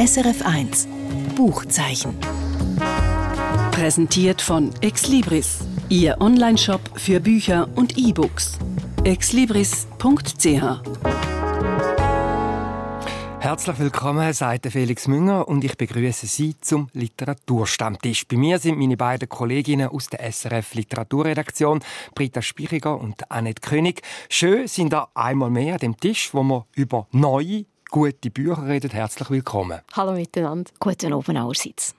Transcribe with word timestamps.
SRF1 0.00 0.86
Buchzeichen. 1.36 2.16
Präsentiert 3.70 4.40
von 4.40 4.70
Exlibris, 4.80 5.58
Ihr 5.90 6.18
Onlineshop 6.22 6.80
für 6.94 7.20
Bücher 7.20 7.68
und 7.74 7.98
E-Books. 7.98 8.58
exlibris.ch 9.04 10.80
Herzlich 13.40 13.78
willkommen, 13.78 14.32
sagt 14.32 14.66
Felix 14.68 15.06
Münger 15.06 15.46
und 15.48 15.64
ich 15.64 15.76
begrüße 15.76 16.26
Sie 16.26 16.54
zum 16.60 16.88
Literaturstammtisch. 16.94 18.26
Bei 18.26 18.36
mir 18.36 18.58
sind 18.58 18.78
meine 18.78 18.96
beiden 18.96 19.28
Kolleginnen 19.28 19.88
aus 19.88 20.06
der 20.08 20.20
SRF 20.32 20.74
Literaturredaktion, 20.74 21.80
Britta 22.14 22.40
Spichiger 22.40 22.98
und 22.98 23.30
Annette 23.30 23.60
König. 23.60 24.00
Schön 24.30 24.66
sind 24.66 24.94
da 24.94 25.08
einmal 25.14 25.50
mehr 25.50 25.74
an 25.74 25.80
dem 25.80 25.96
Tisch, 25.98 26.32
wo 26.32 26.42
wir 26.42 26.66
über 26.74 27.06
neue 27.12 27.66
gute 27.90 28.30
Bücher 28.30 28.66
reden. 28.66 28.90
Herzlich 28.90 29.30
willkommen. 29.30 29.80
Hallo 29.94 30.12
miteinander. 30.12 30.70
Guten 30.78 31.12
Abend 31.12 31.38
allerseits. 31.38 31.94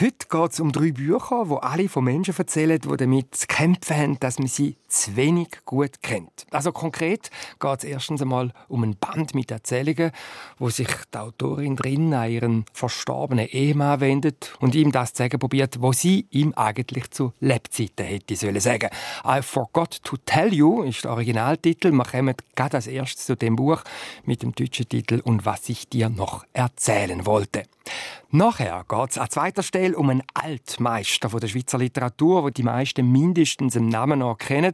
Heute 0.00 0.26
geht 0.26 0.52
es 0.52 0.58
um 0.58 0.72
drei 0.72 0.90
Bücher, 0.90 1.50
wo 1.50 1.56
alle 1.56 1.86
von 1.86 2.04
Menschen 2.04 2.34
erzählen, 2.36 2.78
die 2.80 2.96
damit 2.96 3.34
zu 3.34 3.46
kämpfen 3.46 3.96
haben, 3.96 4.20
dass 4.20 4.38
man 4.38 4.48
sie 4.48 4.76
zu 4.88 5.16
wenig 5.16 5.48
gut 5.66 6.00
kennt. 6.00 6.46
Also 6.50 6.72
konkret 6.72 7.30
geht 7.60 7.78
es 7.78 7.84
erstens 7.84 8.22
einmal 8.22 8.52
um 8.68 8.84
ein 8.84 8.96
Band 8.96 9.34
mit 9.34 9.50
Erzählungen, 9.50 10.10
wo 10.58 10.70
sich 10.70 10.88
die 11.12 11.18
Autorin 11.18 11.76
drin 11.76 12.14
an 12.14 12.30
ihren 12.30 12.64
verstorbenen 12.72 13.46
Ehemann 13.48 14.00
wendet 14.00 14.54
und 14.60 14.74
ihm 14.74 14.92
das 14.92 15.12
zu 15.12 15.24
sagen 15.24 15.38
probiert, 15.38 15.82
was 15.82 16.00
sie 16.00 16.26
ihm 16.30 16.54
eigentlich 16.54 17.10
zu 17.10 17.34
Lebzeiten 17.40 18.06
hätte 18.06 18.34
sollen 18.34 18.60
sagen. 18.60 18.88
I 19.26 19.42
forgot 19.42 20.02
to 20.04 20.16
tell 20.24 20.54
you 20.54 20.84
ist 20.84 21.04
der 21.04 21.10
Originaltitel. 21.10 21.92
Wir 21.92 22.04
kommen 22.04 22.34
gerade 22.56 22.78
als 22.78 22.86
erstes 22.86 23.26
zu 23.26 23.36
dem 23.36 23.56
Buch 23.56 23.82
mit 24.24 24.42
dem 24.42 24.54
deutschen 24.54 24.88
Titel 24.88 25.20
und 25.22 25.44
was 25.44 25.68
ich 25.68 25.86
dir 25.90 26.08
noch 26.08 26.46
erzählen 26.54 27.26
wollte. 27.26 27.64
Nachher 28.34 28.86
geht 28.88 29.10
es 29.10 29.18
an 29.18 29.28
zweiter 29.28 29.62
Stelle 29.62 29.94
um 29.94 30.08
einen 30.08 30.22
Altmeister 30.32 31.28
der 31.28 31.48
Schweizer 31.48 31.76
Literatur, 31.76 32.44
wo 32.44 32.48
die 32.48 32.62
meisten 32.62 33.12
mindestens 33.12 33.76
im 33.76 33.90
Namen 33.90 34.20
noch 34.20 34.38
kennen, 34.38 34.72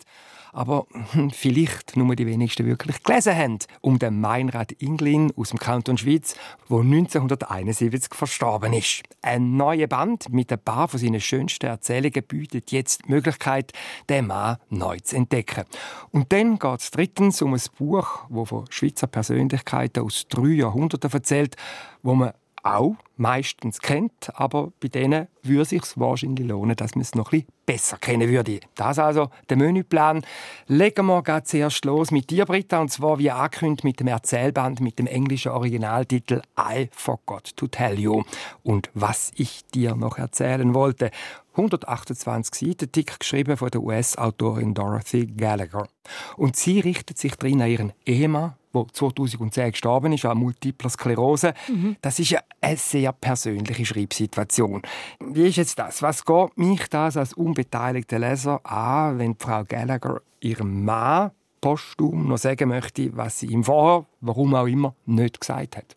aber 0.52 0.86
hm, 1.10 1.30
vielleicht 1.30 1.96
nur 1.96 2.14
die 2.14 2.28
wenigsten 2.28 2.66
wirklich 2.66 3.02
gelesen 3.02 3.34
haben. 3.34 3.58
Um 3.80 3.98
den 3.98 4.20
Meinrad 4.20 4.70
Inglin 4.80 5.32
aus 5.36 5.50
dem 5.50 5.58
Kanton 5.58 5.98
Schweiz, 5.98 6.36
der 6.70 6.78
1971 6.78 8.14
verstorben 8.14 8.74
ist. 8.74 9.02
Ein 9.22 9.56
neuer 9.56 9.88
Band 9.88 10.32
mit 10.32 10.52
ein 10.52 10.60
paar 10.60 10.86
von 10.86 11.00
seinen 11.00 11.20
schönsten 11.20 11.66
Erzählungen 11.66 12.22
bietet 12.28 12.70
jetzt 12.70 13.06
die 13.06 13.10
Möglichkeit, 13.10 13.72
den 14.08 14.28
Mann 14.28 14.58
neu 14.70 15.00
zu 15.00 15.16
entdecken. 15.16 15.64
Und 16.12 16.32
dann 16.32 16.60
geht 16.60 16.80
es 16.80 16.92
drittens 16.92 17.42
um 17.42 17.54
ein 17.54 17.62
Buch, 17.76 18.20
das 18.30 18.48
von 18.48 18.66
Schweizer 18.70 19.08
Persönlichkeiten 19.08 20.04
aus 20.04 20.26
drei 20.28 20.50
Jahrhunderten 20.50 21.10
erzählt, 21.10 21.56
wo 22.04 22.14
man 22.14 22.34
auch 22.76 22.96
meistens 23.16 23.80
kennt, 23.80 24.30
aber 24.34 24.72
bei 24.80 24.88
denen 24.88 25.28
würde 25.42 25.62
es 25.62 25.70
sich 25.70 25.82
wahrscheinlich 25.96 26.46
lohnen, 26.46 26.76
dass 26.76 26.94
man 26.94 27.02
es 27.02 27.14
noch 27.14 27.32
ein 27.32 27.40
bisschen 27.40 27.52
besser 27.66 27.98
kennen 27.98 28.28
würde. 28.28 28.60
Das 28.76 28.98
also 28.98 29.30
der 29.48 29.56
Menüplan. 29.56 30.22
Legen 30.66 31.06
wir 31.06 31.22
gerade 31.22 31.44
zuerst 31.44 31.84
los 31.84 32.10
mit 32.10 32.30
dir, 32.30 32.46
Britta, 32.46 32.80
und 32.80 32.90
zwar 32.90 33.18
wie 33.18 33.30
angekündigt 33.30 33.84
mit 33.84 34.00
dem 34.00 34.06
Erzählband 34.06 34.80
mit 34.80 34.98
dem 34.98 35.06
englischen 35.06 35.52
Originaltitel 35.52 36.42
I 36.58 36.88
Forgot 36.92 37.56
to 37.56 37.66
Tell 37.66 37.98
You 37.98 38.22
und 38.62 38.90
was 38.94 39.32
ich 39.36 39.66
dir 39.66 39.94
noch 39.94 40.16
erzählen 40.16 40.72
wollte. 40.74 41.10
128 41.58 42.54
Seiten, 42.54 42.92
dick 42.92 43.18
geschrieben 43.18 43.56
von 43.56 43.70
der 43.70 43.82
US-Autorin 43.82 44.74
Dorothy 44.74 45.26
Gallagher. 45.26 45.88
Und 46.36 46.56
sie 46.56 46.80
richtet 46.80 47.18
sich 47.18 47.34
drin 47.34 47.60
an 47.60 47.68
ihren 47.68 47.92
Ehemann, 48.06 48.54
der 48.72 48.86
2010 48.92 49.72
gestorben 49.72 50.12
ist 50.12 50.24
an 50.24 50.38
Multipler 50.38 50.88
Sklerose. 50.88 51.54
Mhm. 51.68 51.96
Das 52.00 52.18
ist 52.18 52.30
ja 52.30 52.40
eine 52.60 52.76
sehr 52.76 53.12
persönliche 53.12 53.84
Schreibsituation. 53.84 54.82
Wie 55.20 55.48
ist 55.48 55.56
jetzt 55.56 55.78
das? 55.78 56.00
Was 56.00 56.24
geht 56.24 56.56
mich 56.56 56.86
das 56.88 57.16
als 57.16 57.32
unbeteiligter 57.32 58.18
Leser 58.18 58.64
an, 58.64 59.18
wenn 59.18 59.36
Frau 59.36 59.64
Gallagher 59.64 60.22
ihrem 60.40 60.84
Mann 60.84 61.32
postum 61.60 62.28
noch 62.28 62.38
sagen 62.38 62.68
möchte, 62.68 63.16
was 63.16 63.40
sie 63.40 63.46
ihm 63.46 63.64
vorher, 63.64 64.06
warum 64.20 64.54
auch 64.54 64.66
immer, 64.66 64.94
nicht 65.06 65.40
gesagt 65.40 65.76
hat? 65.76 65.96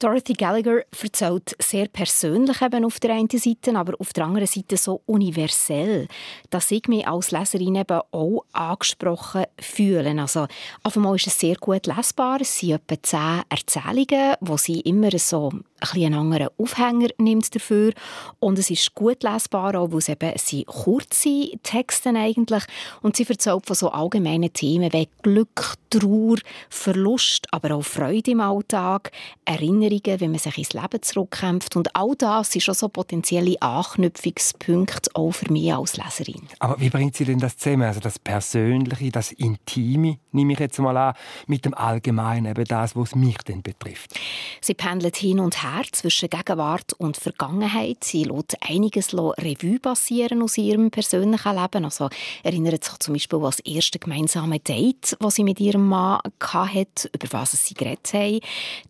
Dorothy 0.00 0.32
Gallagher 0.32 0.82
erzählt 1.02 1.54
sehr 1.58 1.86
persönlich 1.86 2.62
eben 2.62 2.86
auf 2.86 2.98
der 3.00 3.12
einen 3.12 3.28
Seite, 3.28 3.76
aber 3.76 3.92
auf 3.98 4.14
der 4.14 4.24
anderen 4.24 4.46
Seite 4.46 4.78
so 4.78 5.02
universell, 5.04 6.08
dass 6.48 6.70
ich 6.70 6.88
mich 6.88 7.06
als 7.06 7.32
Leserin 7.32 7.74
eben 7.74 8.00
auch 8.10 8.46
angesprochen 8.52 9.44
fühle. 9.60 10.18
Also, 10.18 10.46
auf 10.84 10.96
einmal 10.96 11.16
ist 11.16 11.26
es 11.26 11.38
sehr 11.38 11.56
gut 11.56 11.86
lesbar. 11.86 12.40
Es 12.40 12.58
sind 12.58 12.80
etwa 12.90 13.02
zehn 13.02 13.42
Erzählungen, 13.50 14.36
wo 14.40 14.56
sie 14.56 14.80
immer 14.80 15.10
so 15.18 15.52
ein 15.80 16.04
einen 16.04 16.14
anderen 16.14 16.48
Aufhänger 16.58 17.08
nimmt 17.18 17.54
dafür. 17.54 17.92
Und 18.38 18.58
es 18.58 18.70
ist 18.70 18.94
gut 18.94 19.22
lesbar, 19.22 19.74
auch 19.74 19.92
weil 19.92 19.98
es 19.98 20.08
eben 20.08 20.32
sind 20.36 20.66
kurze 20.66 21.50
Texte 21.62 22.10
eigentlich. 22.10 22.64
Und 23.02 23.16
sie 23.16 23.26
erzählt 23.26 23.66
von 23.66 23.76
so 23.76 23.90
allgemeinen 23.90 24.52
Themen 24.52 24.92
wie 24.92 25.08
Glück, 25.22 25.74
Trauer, 25.90 26.36
Verlust, 26.68 27.46
aber 27.50 27.74
auch 27.74 27.82
Freude 27.82 28.30
im 28.30 28.40
Alltag, 28.40 29.10
Erinnerungen, 29.44 30.20
wie 30.20 30.28
man 30.28 30.38
sich 30.38 30.58
ins 30.58 30.72
Leben 30.72 31.02
zurückkämpft. 31.02 31.76
Und 31.76 31.94
all 31.96 32.14
das 32.16 32.52
sind 32.52 32.62
schon 32.62 32.74
so 32.74 32.88
potenzielle 32.88 33.60
Anknüpfungspunkte 33.60 35.10
auch 35.14 35.32
für 35.32 35.52
mich 35.52 35.72
als 35.72 35.96
Leserin. 35.96 36.42
Aber 36.60 36.80
wie 36.80 36.90
bringt 36.90 37.16
sie 37.16 37.24
denn 37.24 37.38
das 37.38 37.56
zusammen? 37.56 37.82
Also 37.82 38.00
das 38.00 38.18
Persönliche, 38.18 39.10
das 39.10 39.32
Intime, 39.32 40.18
nehme 40.32 40.52
ich 40.52 40.60
jetzt 40.60 40.78
mal 40.78 40.96
an, 40.96 41.14
mit 41.46 41.64
dem 41.64 41.74
Allgemeinen, 41.74 42.46
eben 42.46 42.64
das, 42.64 42.94
was 42.94 43.14
mich 43.14 43.38
denn 43.38 43.62
betrifft. 43.62 44.18
Sie 44.60 44.74
pendelt 44.74 45.16
hin 45.16 45.40
und 45.40 45.62
her 45.62 45.69
her 45.74 45.84
zwischen 45.92 46.28
Gegenwart 46.30 46.92
und 46.94 47.16
Vergangenheit. 47.16 48.04
Sie 48.04 48.24
lässt 48.24 48.56
einiges 48.60 49.14
Revue 49.14 49.78
passieren 49.78 50.42
aus 50.42 50.58
ihrem 50.58 50.90
persönlichen 50.90 51.56
Leben. 51.56 51.84
Also 51.84 52.08
erinnert 52.42 52.84
sich 52.84 52.98
zum 52.98 53.14
Beispiel 53.14 53.38
an 53.38 53.44
das 53.44 53.60
erste 53.60 53.98
gemeinsame 53.98 54.60
Date, 54.60 55.16
das 55.20 55.34
sie 55.34 55.44
mit 55.44 55.60
ihrem 55.60 55.88
Mann 55.88 56.20
hatte, 56.40 57.10
über 57.14 57.32
was 57.32 57.52
sie 57.52 57.74
geredet 57.74 58.12
haben. 58.12 58.40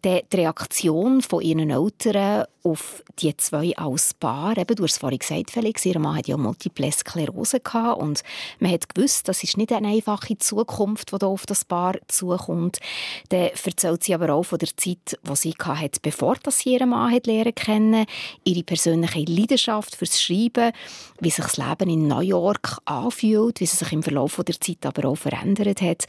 Die 0.04 0.36
Reaktion 0.36 1.22
von 1.22 1.42
ihren 1.42 1.70
Eltern 1.70 2.44
auf 2.62 3.02
die 3.18 3.34
zwei 3.36 3.76
als 3.76 4.14
Paar. 4.14 4.56
Eben, 4.56 4.74
du 4.74 4.84
hast 4.84 4.92
es 4.92 4.98
vorhin 4.98 5.18
gesagt, 5.18 5.50
Felix, 5.50 5.84
ihr 5.86 5.98
Mann 5.98 6.16
hat 6.16 6.28
ja 6.28 6.36
Multiple 6.36 6.92
Sklerose 6.92 7.60
gehabt 7.60 8.00
und 8.00 8.22
man 8.58 8.72
hat 8.72 8.94
gewusst, 8.94 9.28
das 9.28 9.42
ist 9.42 9.56
nicht 9.56 9.72
eine 9.72 9.88
einfache 9.88 10.36
Zukunft, 10.38 11.12
die 11.12 11.24
auf 11.24 11.46
das 11.46 11.64
Paar 11.64 11.94
zukommt. 12.08 12.78
Dann 13.30 13.50
erzählt 13.64 14.04
sie 14.04 14.14
aber 14.14 14.34
auch 14.34 14.42
von 14.42 14.58
der 14.58 14.76
Zeit, 14.76 15.18
die 15.22 15.36
sie 15.36 15.54
hatte, 15.58 16.00
bevor 16.02 16.36
sie 16.48 16.69
ihren 16.72 16.90
Mann 16.90 17.12
hat 17.12 17.26
lernen 17.26 17.54
kennen, 17.54 18.06
ihre 18.44 18.62
persönliche 18.62 19.24
Leidenschaft 19.30 19.96
fürs 19.96 20.20
Schreiben, 20.20 20.72
wie 21.20 21.30
sich 21.30 21.44
das 21.44 21.56
Leben 21.56 21.90
in 21.90 22.08
New 22.08 22.20
York 22.20 22.78
anfühlt, 22.84 23.60
wie 23.60 23.66
sie 23.66 23.76
sich 23.76 23.92
im 23.92 24.02
Verlauf 24.02 24.40
der 24.46 24.60
Zeit 24.60 24.84
aber 24.84 25.08
auch 25.08 25.16
verändert 25.16 25.80
hat 25.80 26.06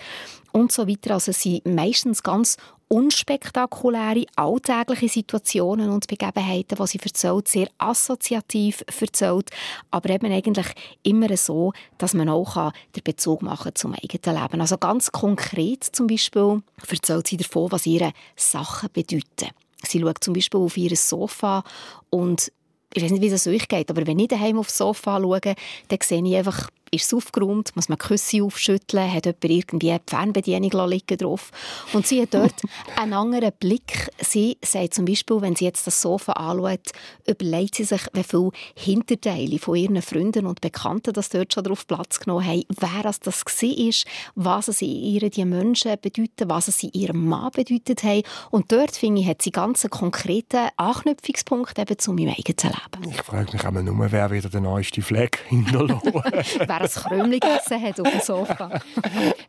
und 0.51 0.71
so 0.71 0.87
weiter. 0.87 1.15
Also 1.15 1.31
es 1.31 1.41
sind 1.41 1.65
meistens 1.65 2.23
ganz 2.23 2.57
unspektakuläre, 2.91 4.25
alltägliche 4.35 5.07
Situationen 5.07 5.91
und 5.91 6.07
Begebenheiten, 6.07 6.77
die 6.77 6.87
sie 6.87 6.99
erzählt, 7.01 7.47
sehr 7.47 7.67
assoziativ 7.77 8.83
erzählt, 8.99 9.49
aber 9.91 10.09
eben 10.09 10.31
eigentlich 10.31 10.67
immer 11.01 11.37
so, 11.37 11.71
dass 11.97 12.13
man 12.13 12.27
auch 12.27 12.73
den 12.93 13.03
Bezug 13.03 13.43
machen 13.43 13.71
zum 13.75 13.93
eigenen 13.93 14.41
Leben. 14.41 14.59
Also 14.59 14.77
ganz 14.77 15.09
konkret 15.09 15.85
zum 15.85 16.07
Beispiel 16.07 16.61
erzählt 16.89 17.27
sie 17.27 17.37
davon, 17.37 17.71
was 17.71 17.85
ihre 17.85 18.11
Sachen 18.35 18.89
bedeuten. 18.91 19.51
Sie 19.83 19.99
schaut 19.99 20.23
zum 20.23 20.33
Beispiel 20.33 20.59
auf 20.59 20.77
ihr 20.77 20.95
Sofa 20.95 21.63
und 22.09 22.51
ich 22.93 23.03
weiß 23.03 23.11
nicht, 23.11 23.21
wie 23.21 23.27
es 23.27 23.47
euch 23.47 23.67
geht, 23.67 23.89
aber 23.89 24.05
wenn 24.05 24.19
ich 24.19 24.27
daheim 24.27 24.59
aufs 24.59 24.77
Sofa 24.77 25.19
schaue, 25.19 25.39
dann 25.39 25.99
sehe 26.01 26.25
ich 26.25 26.35
einfach 26.35 26.69
ist 26.93 27.05
es 27.05 27.13
aufgeräumt, 27.13 27.73
muss 27.75 27.87
man 27.87 27.97
Küsse 27.97 28.43
aufschütteln, 28.43 29.11
hat 29.11 29.25
jemand 29.25 29.45
irgendwie 29.45 29.91
eine 29.91 30.01
Fernbedienung 30.05 30.89
liegen 30.89 31.17
drauf. 31.17 31.51
Und 31.93 32.05
sie 32.05 32.21
hat 32.21 32.33
dort 32.33 32.53
einen 32.97 33.13
anderen 33.13 33.51
Blick. 33.59 34.09
Sie 34.19 34.57
sagt 34.63 34.93
zum 34.93 35.05
Beispiel, 35.05 35.41
wenn 35.41 35.55
sie 35.55 35.65
jetzt 35.65 35.87
das 35.87 36.01
Sofa 36.01 36.33
anschaut, 36.33 36.91
überlegt 37.25 37.75
sie 37.75 37.85
sich, 37.85 38.01
wie 38.11 38.23
viele 38.23 38.51
Hinterteile 38.75 39.57
von 39.57 39.75
ihren 39.75 40.01
Freunden 40.01 40.45
und 40.45 40.59
Bekannten 40.59 41.13
das 41.13 41.29
dort 41.29 41.53
schon 41.53 41.63
drauf 41.63 41.87
Platz 41.87 42.19
genommen 42.19 42.45
haben, 42.45 42.63
wer 42.77 43.03
das, 43.03 43.21
das 43.21 43.45
war, 43.45 44.11
was 44.35 44.67
es 44.67 44.81
ihr 44.81 45.29
die 45.29 45.45
Menschen 45.45 45.95
bedeuten, 46.01 46.49
was 46.49 46.67
es 46.67 46.83
ihrem 46.83 47.25
Mann 47.25 47.51
bedeutet 47.51 48.03
haben. 48.03 48.23
Und 48.49 48.71
dort, 48.71 48.97
finde 48.97 49.21
ich, 49.21 49.27
hat 49.27 49.41
sie 49.41 49.51
ganz 49.51 49.85
einen 49.85 49.91
konkreten 49.91 50.67
Anknüpfungspunkt 50.75 51.79
eben 51.79 51.97
zu 51.97 52.11
meinem 52.11 52.35
eigenen 52.37 52.73
Leben. 52.73 53.11
Ich 53.11 53.21
frage 53.21 53.53
mich 53.53 53.63
immer 53.63 53.81
nur, 53.81 54.11
wer 54.11 54.29
wieder 54.31 54.49
der 54.49 54.61
neueste 54.61 55.01
Fleck 55.01 55.39
hinterlassen 55.47 56.11
ein 56.81 56.89
Krümel 56.89 57.39
gegessen 57.39 57.81
hat 57.81 57.99
auf 57.99 58.09
dem 58.09 58.21
Sofa. 58.21 58.81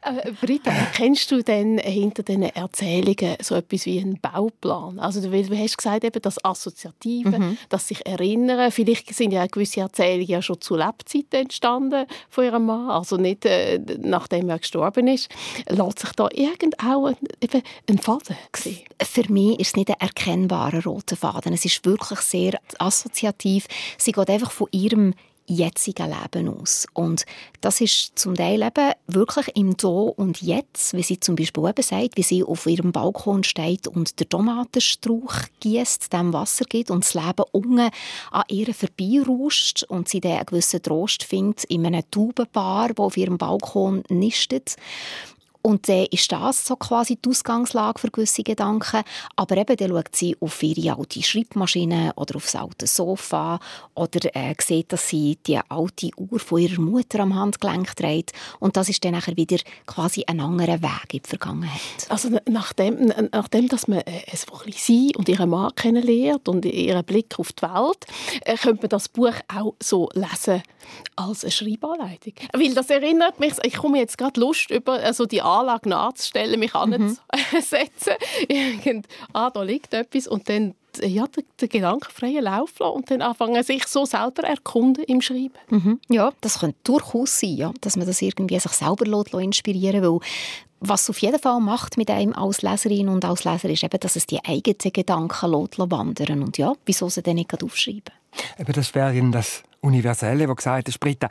äh, 0.03 0.33
Britta, 0.41 0.73
kennst 0.95 1.31
du 1.31 1.43
denn 1.43 1.79
hinter 1.79 2.23
diesen 2.23 2.43
Erzählungen 2.43 3.37
so 3.41 3.55
etwas 3.55 3.87
wie 3.87 4.01
einen 4.01 4.21
Bauplan? 4.21 4.99
Also 4.99 5.21
du, 5.21 5.31
du 5.31 5.59
hast 5.59 5.77
gesagt, 5.77 6.05
eben 6.05 6.23
das 6.23 6.45
Assoziative, 6.45 7.39
mhm. 7.39 7.59
das 7.69 7.89
sich 7.89 8.05
erinnern. 8.07 8.71
Vielleicht 8.71 9.15
sind 9.15 9.33
ja 9.33 9.47
gewisse 9.47 9.81
Erzählungen 9.81 10.27
ja 10.27 10.43
schon 10.43 10.61
zu 10.61 10.77
Lebzeiten 10.77 11.43
entstanden 11.43 12.07
von 12.29 12.45
ihrem 12.45 12.67
Mann, 12.67 12.91
also 12.91 13.17
nicht 13.17 13.45
äh, 13.45 13.81
nachdem 13.99 14.49
er 14.49 14.59
gestorben 14.59 15.09
ist. 15.09 15.29
Lässt 15.69 16.01
sich 16.01 16.13
da 16.13 16.29
irgendwo 16.33 17.07
ein, 17.07 17.17
eben 17.41 17.63
ein 17.89 17.99
Faden 17.99 18.37
sehen? 18.55 18.85
Für 19.03 19.31
mich 19.33 19.61
ist 19.61 19.69
es 19.69 19.77
nicht 19.77 19.91
ein 19.91 19.97
erkennbarer 20.01 20.85
roter 20.85 21.17
Faden. 21.17 21.53
Es 21.53 21.65
ist 21.65 21.85
wirklich 21.85 22.21
sehr 22.21 22.59
assoziativ. 22.79 23.67
Sie 23.99 24.13
geht 24.13 24.31
einfach 24.31 24.51
von 24.51 24.69
ihrem 24.71 25.15
jetzigen 25.47 26.11
Leben 26.11 26.49
aus. 26.49 26.87
Und 26.93 27.25
das 27.61 27.81
ist 27.81 28.19
zum 28.19 28.35
Teil 28.35 28.63
eben 28.63 28.93
wirklich 29.07 29.57
im 29.57 29.77
Do 29.77 30.09
und 30.09 30.41
Jetzt, 30.43 30.95
wie 30.95 31.03
sie 31.03 31.21
zum 31.21 31.37
Beispiel 31.37 31.69
eben 31.69 31.83
sagt, 31.83 32.17
wie 32.17 32.23
sie 32.23 32.45
auf 32.45 32.67
ihrem 32.67 32.93
Balkon 32.93 33.45
steht 33.45 33.87
und 33.87 34.19
der 34.19 34.29
Tomatenstrauch 34.29 35.35
gießt, 35.61 36.13
dem 36.13 36.33
Wasser 36.33 36.65
gibt 36.65 36.91
und 36.91 37.05
das 37.05 37.15
Leben 37.15 37.45
unten 37.53 37.91
an 38.31 38.45
ihr 38.49 38.73
vorbeirauscht 38.75 39.85
und 39.85 40.09
sie 40.09 40.21
dann 40.21 40.33
einen 40.33 40.47
gewissen 40.47 40.83
Trost 40.83 41.25
findet 41.25 41.65
in 41.65 41.87
einem 41.87 42.03
Taubenpaar, 42.11 42.89
das 42.89 42.99
auf 42.99 43.17
ihrem 43.17 43.39
Balkon 43.39 44.03
nistet. 44.09 44.77
Und 45.63 45.89
dann 45.89 46.07
ist 46.11 46.31
das 46.33 46.67
so 46.67 46.77
quasi 46.77 47.17
die 47.17 47.29
Ausgangslage 47.29 48.01
für 48.01 48.11
gewisse 48.11 48.43
Gedanken. 48.43 49.03
Aber 49.37 49.57
eben, 49.57 49.77
dann 49.77 49.91
schaut 49.91 50.17
sie 50.17 50.37
auf 50.41 50.63
ihre 50.63 50.97
alte 50.99 51.23
Schreibmaschine 51.23 52.13
oder 52.17 52.37
auf 52.37 52.45
das 52.45 52.57
alte 52.57 52.87
Sofa 52.87 53.61
oder 53.95 54.35
äh, 54.35 54.55
sieht, 54.61 54.93
dass 54.93 55.09
sie 55.09 55.39
die 55.47 55.59
alte 55.69 56.11
Uhr 56.17 56.39
von 56.39 56.61
ihrer 56.61 56.81
Mutter 56.81 57.21
am 57.21 57.35
Handgelenk 57.35 57.95
trägt. 57.97 58.33
Und 58.59 58.77
das 58.77 58.89
ist 58.89 59.05
dann 59.05 59.13
nachher 59.13 59.37
wieder 59.37 59.59
quasi 59.87 60.25
ein 60.27 60.41
anderer 60.41 60.83
Weg 60.83 61.15
in 61.15 61.23
die 61.23 61.29
Vergangenheit. 61.29 61.81
Also 62.09 62.29
nachdem, 62.49 63.13
nachdem 63.33 63.69
dass 63.69 63.89
man 63.89 64.01
äh, 64.01 64.23
es 64.27 64.47
sie 64.77 65.13
und 65.17 65.29
ihren 65.29 65.51
Mann 65.51 65.75
kennenlernt 65.75 66.49
und 66.49 66.65
ihren 66.65 67.05
Blick 67.05 67.39
auf 67.39 67.53
die 67.53 67.63
Welt, 67.63 68.07
äh, 68.43 68.57
könnte 68.57 68.83
man 68.83 68.89
das 68.89 69.09
Buch 69.09 69.35
auch 69.55 69.75
so 69.81 70.09
lesen 70.15 70.63
als 71.17 71.45
eine 71.45 71.51
Schreibanleitung. 71.51 72.35
Weil 72.53 72.75
das 72.75 72.91
erinnert 72.91 73.41
mich, 73.41 73.55
ich 73.63 73.77
komme 73.77 73.99
jetzt 73.99 74.19
gerade 74.19 74.41
Lust 74.41 74.71
über 74.71 74.95
also 74.95 75.27
die 75.27 75.43
Anlage 75.43 75.89
nachzustellen, 75.89 76.59
mich 76.59 76.75
mhm. 76.75 77.17
anzusetzen. 77.31 78.15
ah, 79.33 79.51
da 79.51 79.63
liegt 79.63 79.95
etwas 79.95 80.27
und 80.27 80.49
dann 80.49 80.75
ja, 81.01 81.27
den, 81.27 81.45
den 81.61 81.69
gedankenfreien 81.69 82.45
Lauf 82.45 82.79
lassen 82.79 82.93
und 82.93 83.11
dann 83.11 83.23
anfangen, 83.23 83.63
sich 83.63 83.87
so 83.87 84.05
selber 84.05 84.45
erkunden 84.45 85.05
im 85.05 85.21
Schreiben. 85.21 85.55
Mhm. 85.71 86.01
Ja, 86.09 86.33
das 86.41 86.61
könnte 86.61 86.79
durchaus 86.85 87.41
sein, 87.41 87.57
ja, 87.57 87.73
dass 87.81 87.97
man 87.97 88.07
das 88.07 88.21
irgendwie 88.21 88.59
sich 88.59 88.73
selber 88.73 89.41
inspirieren 89.41 90.03
lässt, 90.03 90.25
was 90.81 91.03
es 91.03 91.11
auf 91.11 91.19
jeden 91.19 91.39
Fall 91.39 91.61
macht 91.61 91.97
mit 91.97 92.11
einem 92.11 92.35
als 92.35 92.63
Leserin 92.63 93.09
und 93.09 93.25
als 93.25 93.45
Leser 93.45 93.71
ist 93.71 93.85
eben, 93.85 94.01
dass 94.01 94.17
es 94.17 94.27
die 94.27 94.45
eigenen 94.45 94.93
Gedanken 94.93 95.53
wandern 95.53 96.43
und 96.43 96.59
ja, 96.59 96.75
wieso 96.85 97.09
sie 97.09 97.23
dann 97.23 97.37
nicht 97.37 97.63
aufschreiben? 97.63 98.13
Eben 98.59 98.73
das 98.73 98.95
wäre 98.95 99.31
das 99.31 99.63
Universelle, 99.81 100.49
wo 100.49 100.55
gesagt 100.55 100.89
hat, 100.89 101.01
Britta, 101.01 101.29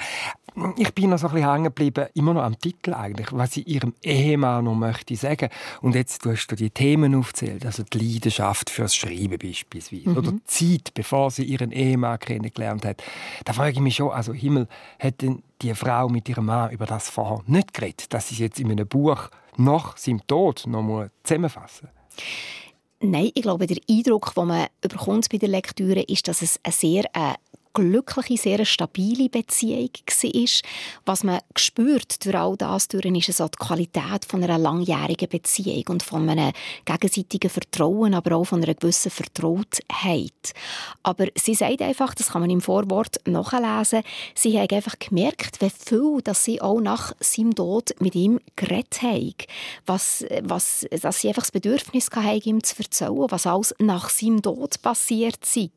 ich 0.76 0.94
bin 0.94 1.10
noch 1.10 1.18
so 1.18 1.28
ein 1.28 1.34
bisschen 1.34 1.50
hängen 1.50 1.64
geblieben, 1.66 2.08
immer 2.14 2.34
noch 2.34 2.44
am 2.44 2.60
Titel 2.60 2.94
eigentlich, 2.94 3.28
was 3.32 3.54
sie 3.54 3.62
ihrem 3.62 3.94
Ehemann 4.04 4.66
noch 4.66 4.76
möchte 4.76 5.16
sagen. 5.16 5.50
Und 5.82 5.96
jetzt 5.96 6.24
tust 6.24 6.52
du 6.52 6.56
die 6.56 6.70
Themen 6.70 7.16
aufzählt, 7.16 7.66
also 7.66 7.84
die 7.84 7.98
Leidenschaft 7.98 8.70
fürs 8.70 8.94
Schreiben 8.94 9.38
beispielsweise 9.40 10.10
mhm. 10.10 10.18
oder 10.18 10.32
die 10.34 10.44
Zeit, 10.44 10.94
bevor 10.94 11.32
sie 11.32 11.46
ihren 11.46 11.72
Ehemann 11.72 12.20
kennengelernt 12.20 12.84
hat. 12.84 13.02
Da 13.46 13.54
frage 13.54 13.72
ich 13.72 13.80
mich 13.80 13.96
schon, 13.96 14.12
also 14.12 14.34
Himmel, 14.34 14.68
hat 15.00 15.22
denn 15.22 15.42
die 15.62 15.74
Frau 15.74 16.10
mit 16.10 16.28
ihrem 16.28 16.48
Mann 16.48 16.72
über 16.72 16.86
das 16.86 17.10
vorher 17.10 17.42
nicht 17.48 17.74
geredet, 17.74 18.14
dass 18.14 18.28
sie 18.28 18.36
es 18.36 18.40
jetzt 18.40 18.60
in 18.60 18.70
einem 18.70 18.88
Buch 18.88 19.30
nach 19.56 19.96
seinem 19.96 20.26
Tod 20.28 20.66
noch 20.68 21.08
zusammenfassen 21.24 21.90
muss? 21.94 22.22
Nein, 23.04 23.32
ich 23.34 23.42
glaube, 23.42 23.66
der 23.66 23.78
Eindruck, 23.90 24.34
den 24.36 24.48
man 24.48 24.68
überkommt 24.84 25.28
bei 25.30 25.40
der 25.40 25.50
Lektüre, 25.50 26.02
ist, 26.02 26.28
dass 26.28 26.44
es 26.44 26.60
eine 26.64 26.72
sehr 26.72 27.06
äh, 27.14 27.34
glückliche, 27.74 28.42
sehr 28.42 28.66
stabile 28.66 29.30
Beziehung 29.30 29.90
war. 30.08 30.70
Was 31.06 31.24
man 31.24 31.40
spürt 31.56 32.26
durch 32.26 32.36
all 32.36 32.58
das 32.58 32.88
durch, 32.88 33.06
ist 33.06 33.38
so 33.38 33.48
die 33.48 33.58
Qualität 33.58 34.26
von 34.28 34.44
einer 34.44 34.58
langjährigen 34.58 35.30
Beziehung 35.30 35.84
und 35.90 36.04
von 36.04 36.30
einem 36.30 36.52
gegenseitigen 36.86 37.50
Vertrauen, 37.50 38.14
aber 38.14 38.36
auch 38.36 38.46
von 38.46 38.64
einer 38.64 38.74
gewissen 38.74 39.12
Vertrautheit. 39.12 40.54
Aber 41.04 41.28
sie 41.36 41.56
sagt 41.56 41.82
einfach, 41.82 42.14
das 42.14 42.30
kann 42.30 42.42
man 42.42 42.50
im 42.50 42.62
Vorwort 42.62 43.18
nachlesen, 43.26 44.04
sie 44.36 44.60
hat 44.60 44.74
einfach 44.74 44.98
gemerkt, 45.00 45.62
wie 45.62 45.70
viel 45.70 46.22
dass 46.24 46.44
sie 46.46 46.62
auch 46.62 46.80
nach 46.80 47.14
seinem 47.20 47.56
Tod 47.56 47.92
mit 48.00 48.16
ihm 48.16 48.40
geredet 48.56 49.02
haben. 49.02 49.34
Was, 49.86 50.26
was, 50.42 50.86
dass 51.02 51.22
sie 51.22 51.30
einfach 51.30 51.44
das 51.44 51.52
Bedürfnis 51.52 52.10
hatten, 52.14 52.42
ihm 52.44 52.64
zu 52.64 52.76
erzählen, 52.78 53.28
was 53.30 53.48
alles 53.48 53.76
nach 53.80 54.10
seinem 54.10 54.42
Tod 54.42 54.82
passiert 54.82 55.46
sei, 55.46 55.70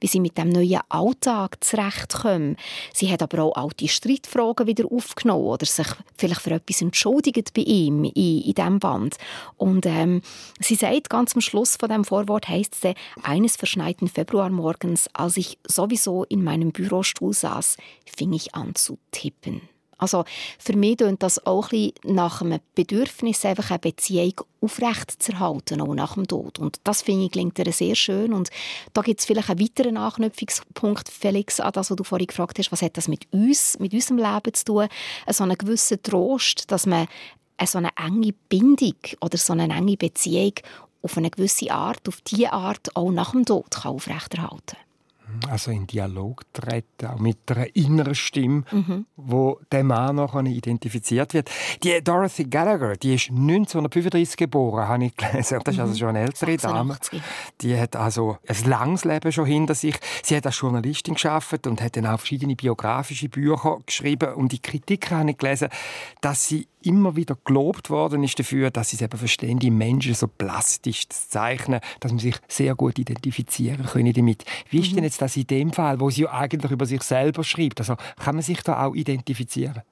wie 0.00 0.06
sie 0.06 0.20
mit 0.20 0.38
dem 0.38 0.48
neuen 0.48 0.80
Alltag 0.88 1.41
Alltag 1.42 1.62
zurechtkommen. 1.64 2.56
Sie 2.94 3.10
hat 3.10 3.22
aber 3.22 3.42
auch 3.42 3.56
alte 3.56 3.88
Streitfragen 3.88 4.66
wieder 4.66 4.84
aufgenommen 4.90 5.44
oder 5.44 5.66
sich 5.66 5.86
vielleicht 6.16 6.40
für 6.40 6.52
etwas 6.52 6.82
entschuldigt 6.82 7.52
bei 7.54 7.62
ihm 7.62 8.04
in, 8.04 8.42
in 8.42 8.54
diesem 8.54 8.78
Band. 8.78 9.16
Und 9.56 9.86
ähm, 9.86 10.22
sie 10.60 10.74
sagt 10.74 11.10
ganz 11.10 11.34
am 11.34 11.40
Schluss 11.40 11.76
von 11.76 11.88
dem 11.88 12.04
Vorwort 12.04 12.48
heißt 12.48 12.84
es, 12.84 12.94
eines 13.22 13.56
verschneiten 13.56 14.08
Februarmorgens, 14.08 15.08
als 15.12 15.36
ich 15.36 15.58
sowieso 15.66 16.24
in 16.24 16.44
meinem 16.44 16.72
Bürostuhl 16.72 17.32
saß, 17.32 17.76
fing 18.04 18.32
ich 18.32 18.54
an 18.54 18.74
zu 18.74 18.98
tippen. 19.10 19.71
Also 20.02 20.24
für 20.58 20.76
mich 20.76 20.96
tönt 20.96 21.22
das 21.22 21.46
auch 21.46 21.70
ein 21.70 21.92
nach 22.02 22.42
einem 22.42 22.58
Bedürfnis, 22.74 23.44
einfach 23.44 23.70
eine 23.70 23.78
Beziehung 23.78 24.34
aufrechtzuerhalten, 24.60 25.80
auch 25.80 25.94
nach 25.94 26.14
dem 26.14 26.26
Tod. 26.26 26.58
Und 26.58 26.80
das 26.82 27.02
finde 27.02 27.26
ich 27.26 27.30
klingt 27.30 27.56
ihr 27.60 27.72
sehr 27.72 27.94
schön. 27.94 28.32
Und 28.32 28.50
da 28.94 29.02
gibt 29.02 29.20
es 29.20 29.26
vielleicht 29.26 29.48
einen 29.48 29.60
weiteren 29.60 29.96
Anknüpfungspunkt, 29.96 31.08
Felix, 31.08 31.60
an 31.60 31.72
das, 31.72 31.90
was 31.90 31.96
du 31.96 32.02
vorhin 32.02 32.26
gefragt 32.26 32.58
hast, 32.58 32.72
was 32.72 32.82
hat 32.82 32.96
das 32.96 33.06
mit 33.06 33.32
uns, 33.32 33.78
mit 33.78 33.94
unserem 33.94 34.18
Leben 34.18 34.54
zu 34.54 34.64
tun? 34.64 34.88
So 35.28 35.44
einen 35.44 35.56
gewissen 35.56 36.02
Trost, 36.02 36.70
dass 36.72 36.86
man 36.86 37.06
so 37.64 37.78
eine 37.78 37.90
enge 37.96 38.34
Bindung 38.48 38.96
oder 39.20 39.38
so 39.38 39.52
eine 39.52 39.72
enge 39.72 39.96
Beziehung 39.96 40.54
auf 41.02 41.16
eine 41.16 41.30
gewisse 41.30 41.70
Art, 41.70 42.08
auf 42.08 42.20
diese 42.22 42.52
Art 42.52 42.96
auch 42.96 43.12
nach 43.12 43.32
dem 43.32 43.44
Tod 43.44 43.70
kann 43.70 43.92
aufrechterhalten 43.92 44.76
kann 44.76 44.91
also 45.48 45.70
in 45.70 45.86
Dialog 45.86 46.42
treten, 46.52 47.06
auch 47.06 47.18
mit 47.18 47.38
einer 47.50 47.74
inneren 47.74 48.14
Stimme, 48.14 48.64
mhm. 48.70 49.06
wo 49.16 49.60
der 49.70 49.84
Mann 49.84 50.16
noch 50.16 50.40
identifiziert 50.42 51.34
wird. 51.34 51.50
Die 51.82 52.02
Dorothy 52.02 52.44
Gallagher, 52.44 52.96
die 52.96 53.14
ist 53.14 53.30
1935 53.30 54.36
geboren, 54.36 54.88
habe 54.88 55.06
ich 55.06 55.16
gelesen. 55.16 55.60
Das 55.64 55.74
ist 55.74 55.80
also 55.80 55.92
mhm. 55.92 55.98
schon 55.98 56.08
eine 56.08 56.20
ältere 56.20 56.58
86. 56.58 57.10
Dame. 57.10 57.24
Die 57.60 57.78
hat 57.78 57.96
also 57.96 58.38
ein 58.46 58.68
langes 58.68 59.04
Leben 59.04 59.32
schon 59.32 59.46
hinter 59.46 59.74
sich. 59.74 59.96
Sie 60.22 60.36
hat 60.36 60.46
als 60.46 60.58
Journalistin 60.58 61.14
geschafft 61.14 61.66
und 61.66 61.80
hat 61.80 61.96
dann 61.96 62.06
auch 62.06 62.18
verschiedene 62.18 62.56
biografische 62.56 63.28
Bücher 63.28 63.78
geschrieben. 63.86 64.34
Und 64.34 64.52
die 64.52 64.60
Kritik 64.60 65.10
habe 65.10 65.30
ich 65.30 65.38
gelesen, 65.38 65.68
dass 66.20 66.48
sie 66.48 66.66
immer 66.84 67.16
wieder 67.16 67.36
gelobt 67.44 67.90
worden 67.90 68.22
ist 68.24 68.38
dafür, 68.38 68.70
dass 68.70 68.90
sie 68.90 68.96
es 68.96 69.02
eben 69.02 69.16
verstehen, 69.16 69.58
die 69.58 69.70
Menschen 69.70 70.14
so 70.14 70.26
plastisch 70.26 71.08
zu 71.08 71.28
zeichnen, 71.28 71.80
dass 72.00 72.12
man 72.12 72.18
sich 72.18 72.36
sehr 72.48 72.74
gut 72.74 72.98
identifizieren 72.98 73.86
können 73.86 74.12
damit. 74.12 74.44
Wie 74.70 74.80
ist 74.80 74.90
mhm. 74.90 74.96
denn 74.96 75.04
jetzt 75.04 75.21
das 75.22 75.36
in 75.36 75.46
dem 75.46 75.72
Fall, 75.72 76.00
wo 76.00 76.10
sie 76.10 76.22
ja 76.22 76.32
eigentlich 76.32 76.72
über 76.72 76.86
sich 76.86 77.02
selber 77.02 77.44
schreibt? 77.44 77.80
Also 77.80 77.96
kann 78.18 78.34
man 78.34 78.42
sich 78.42 78.62
da 78.62 78.84
auch 78.84 78.94
identifizieren? 78.94 79.82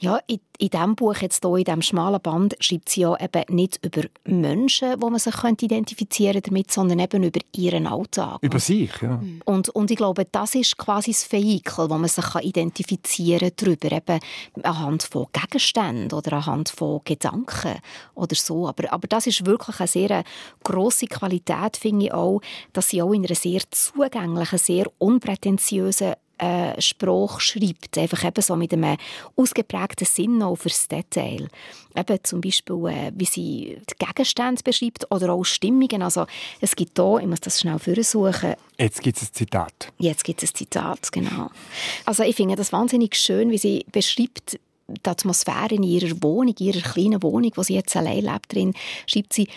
Ja, 0.00 0.20
in, 0.26 0.40
in 0.58 0.68
diesem 0.68 0.94
Buch, 0.94 1.16
jetzt 1.16 1.44
hier, 1.44 1.56
in 1.56 1.64
diesem 1.64 1.82
schmalen 1.82 2.20
Band, 2.20 2.56
schreibt 2.60 2.88
sie 2.88 3.00
ja 3.00 3.16
eben 3.18 3.54
nicht 3.54 3.84
über 3.84 4.02
Menschen, 4.24 4.94
wo 5.00 5.10
man 5.10 5.18
sich 5.18 5.34
könnte 5.34 5.64
identifizieren 5.64 6.40
damit, 6.42 6.70
sondern 6.70 7.00
eben 7.00 7.24
über 7.24 7.40
ihren 7.54 7.86
Alltag. 7.86 8.38
Über 8.42 8.60
sich, 8.60 8.90
ja. 9.02 9.20
Und, 9.44 9.68
und 9.70 9.90
ich 9.90 9.96
glaube, 9.96 10.26
das 10.30 10.54
ist 10.54 10.76
quasi 10.78 11.10
das 11.10 11.30
Vehikel, 11.32 11.90
wo 11.90 11.98
man 11.98 12.08
sich 12.08 12.24
identifizieren 12.42 13.50
kann 13.56 13.76
darüber, 13.76 13.92
eben 13.96 14.20
anhand 14.62 15.02
von 15.02 15.26
Gegenständen 15.32 16.16
oder 16.16 16.34
anhand 16.34 16.68
von 16.68 17.00
Gedanken 17.04 17.78
oder 18.14 18.36
so. 18.36 18.68
Aber, 18.68 18.92
aber 18.92 19.08
das 19.08 19.26
ist 19.26 19.46
wirklich 19.46 19.80
eine 19.80 19.88
sehr 19.88 20.24
grosse 20.62 21.06
Qualität, 21.06 21.76
finde 21.76 22.06
ich 22.06 22.12
auch, 22.12 22.40
dass 22.72 22.90
sie 22.90 23.02
auch 23.02 23.12
in 23.12 23.24
einer 23.24 23.34
sehr 23.34 23.62
zugänglichen, 23.70 24.58
sehr 24.58 24.86
unprätentiösen 24.98 26.14
äh, 26.38 26.80
Spruch 26.80 27.40
schreibt, 27.40 27.98
einfach 27.98 28.24
eben 28.24 28.42
so 28.42 28.56
mit 28.56 28.72
einem 28.72 28.96
ausgeprägten 29.36 30.06
Sinn 30.06 30.42
auch 30.42 30.56
fürs 30.56 30.88
Detail. 30.88 31.48
Eben 31.96 32.18
zum 32.22 32.40
Beispiel, 32.40 32.76
äh, 32.86 33.12
wie 33.14 33.24
sie 33.24 33.78
die 33.90 34.04
Gegenstände 34.04 34.62
beschreibt 34.62 35.10
oder 35.10 35.32
auch 35.32 35.44
Stimmungen. 35.44 36.02
Also 36.02 36.26
es 36.60 36.76
gibt 36.76 36.98
hier, 36.98 37.18
ich 37.20 37.26
muss 37.26 37.40
das 37.40 37.60
schnell 37.60 37.78
suchen. 38.02 38.54
Jetzt 38.78 39.02
gibt 39.02 39.16
es 39.16 39.30
ein 39.30 39.34
Zitat. 39.34 39.92
Jetzt 39.98 40.24
gibt 40.24 40.42
es 40.42 40.50
ein 40.50 40.54
Zitat, 40.54 41.12
genau. 41.12 41.50
Also 42.04 42.22
ich 42.22 42.36
finde 42.36 42.56
das 42.56 42.72
wahnsinnig 42.72 43.16
schön, 43.16 43.50
wie 43.50 43.58
sie 43.58 43.84
beschreibt, 43.90 44.58
die 44.88 45.10
Atmosphäre 45.10 45.74
in 45.74 45.82
ihrer 45.82 46.22
Wohnung, 46.22 46.54
in 46.58 46.66
ihrer 46.66 46.80
kleinen 46.80 47.22
Wohnung, 47.22 47.52
wo 47.56 47.62
sie 47.62 47.74
jetzt 47.74 47.94
allein 47.94 48.24
lebt 48.24 48.54
drin, 48.54 48.74
schreibt 49.06 49.32
sie, 49.32 49.48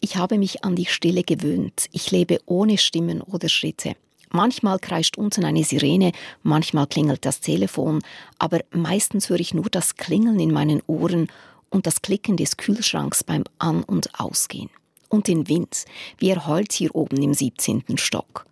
ich 0.00 0.16
habe 0.16 0.38
mich 0.38 0.64
an 0.64 0.76
die 0.76 0.86
Stille 0.86 1.22
gewöhnt. 1.22 1.86
Ich 1.92 2.10
lebe 2.10 2.40
ohne 2.46 2.78
Stimmen 2.78 3.20
oder 3.20 3.48
Schritte. 3.48 3.96
Manchmal 4.30 4.78
kreischt 4.78 5.16
unten 5.18 5.44
eine 5.44 5.64
Sirene, 5.64 6.12
manchmal 6.42 6.86
klingelt 6.86 7.24
das 7.24 7.40
Telefon, 7.40 8.00
aber 8.38 8.60
meistens 8.70 9.28
höre 9.30 9.40
ich 9.40 9.54
nur 9.54 9.70
das 9.70 9.96
Klingeln 9.96 10.38
in 10.40 10.52
meinen 10.52 10.82
Ohren 10.86 11.28
und 11.70 11.86
das 11.86 12.02
Klicken 12.02 12.36
des 12.36 12.56
Kühlschranks 12.56 13.24
beim 13.24 13.44
An- 13.58 13.84
und 13.84 14.20
Ausgehen. 14.20 14.70
Und 15.08 15.26
den 15.28 15.48
Wind, 15.48 15.84
wie 16.18 16.28
er 16.28 16.46
heult 16.46 16.72
hier 16.72 16.94
oben 16.94 17.22
im 17.22 17.32
17. 17.32 17.84
Stock. 17.96 18.44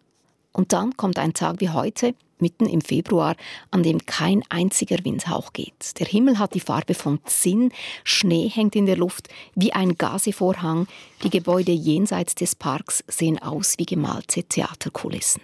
Und 0.52 0.72
dann 0.72 0.96
kommt 0.96 1.18
ein 1.18 1.34
Tag 1.34 1.60
wie 1.60 1.68
heute, 1.68 2.14
mitten 2.38 2.66
im 2.66 2.80
Februar, 2.80 3.36
an 3.70 3.82
dem 3.82 4.04
kein 4.04 4.42
einziger 4.48 5.04
Windhauch 5.04 5.52
geht. 5.52 5.98
Der 5.98 6.06
Himmel 6.06 6.38
hat 6.38 6.54
die 6.54 6.60
Farbe 6.60 6.94
von 6.94 7.20
Zinn, 7.24 7.72
Schnee 8.04 8.48
hängt 8.48 8.76
in 8.76 8.86
der 8.86 8.96
Luft 8.96 9.28
wie 9.54 9.72
ein 9.72 9.96
Gasevorhang, 9.96 10.86
die 11.22 11.30
Gebäude 11.30 11.72
jenseits 11.72 12.34
des 12.34 12.54
Parks 12.54 13.04
sehen 13.08 13.38
aus 13.40 13.74
wie 13.78 13.86
gemalte 13.86 14.44
Theaterkulissen. 14.44 15.42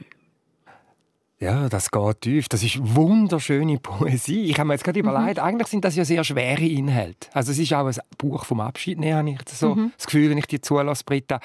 Ja, 1.42 1.68
das 1.68 1.90
geht 1.90 2.20
tief. 2.20 2.48
Das 2.48 2.62
ist 2.62 2.78
wunderschöne 2.80 3.76
Poesie. 3.78 4.44
Ich 4.44 4.60
habe 4.60 4.68
mir 4.68 4.74
jetzt 4.74 4.84
gerade 4.84 5.02
mhm. 5.02 5.08
überlegt, 5.08 5.40
eigentlich 5.40 5.66
sind 5.66 5.84
das 5.84 5.96
ja 5.96 6.04
sehr 6.04 6.22
schwere 6.22 6.64
Inhalte. 6.64 7.30
Also 7.32 7.50
es 7.50 7.58
ist 7.58 7.72
auch 7.72 7.84
ein 7.84 7.96
Buch 8.16 8.44
vom 8.44 8.60
Abschied, 8.60 9.00
ne, 9.00 9.12
habe 9.16 9.28
ich 9.28 9.40
so 9.48 9.74
mhm. 9.74 9.92
das 9.96 10.06
Gefühl, 10.06 10.30
wenn 10.30 10.38
ich 10.38 10.46
dir 10.46 10.62
zulasse, 10.62 11.02
Britta. 11.04 11.40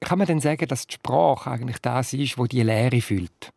Kann 0.00 0.16
man 0.16 0.26
denn 0.26 0.40
sagen, 0.40 0.66
dass 0.66 0.86
die 0.86 0.94
Sprache 0.94 1.50
eigentlich 1.50 1.76
das 1.82 2.14
ist, 2.14 2.38
wo 2.38 2.46
die 2.46 2.62
Leere 2.62 3.02
füllt? 3.02 3.50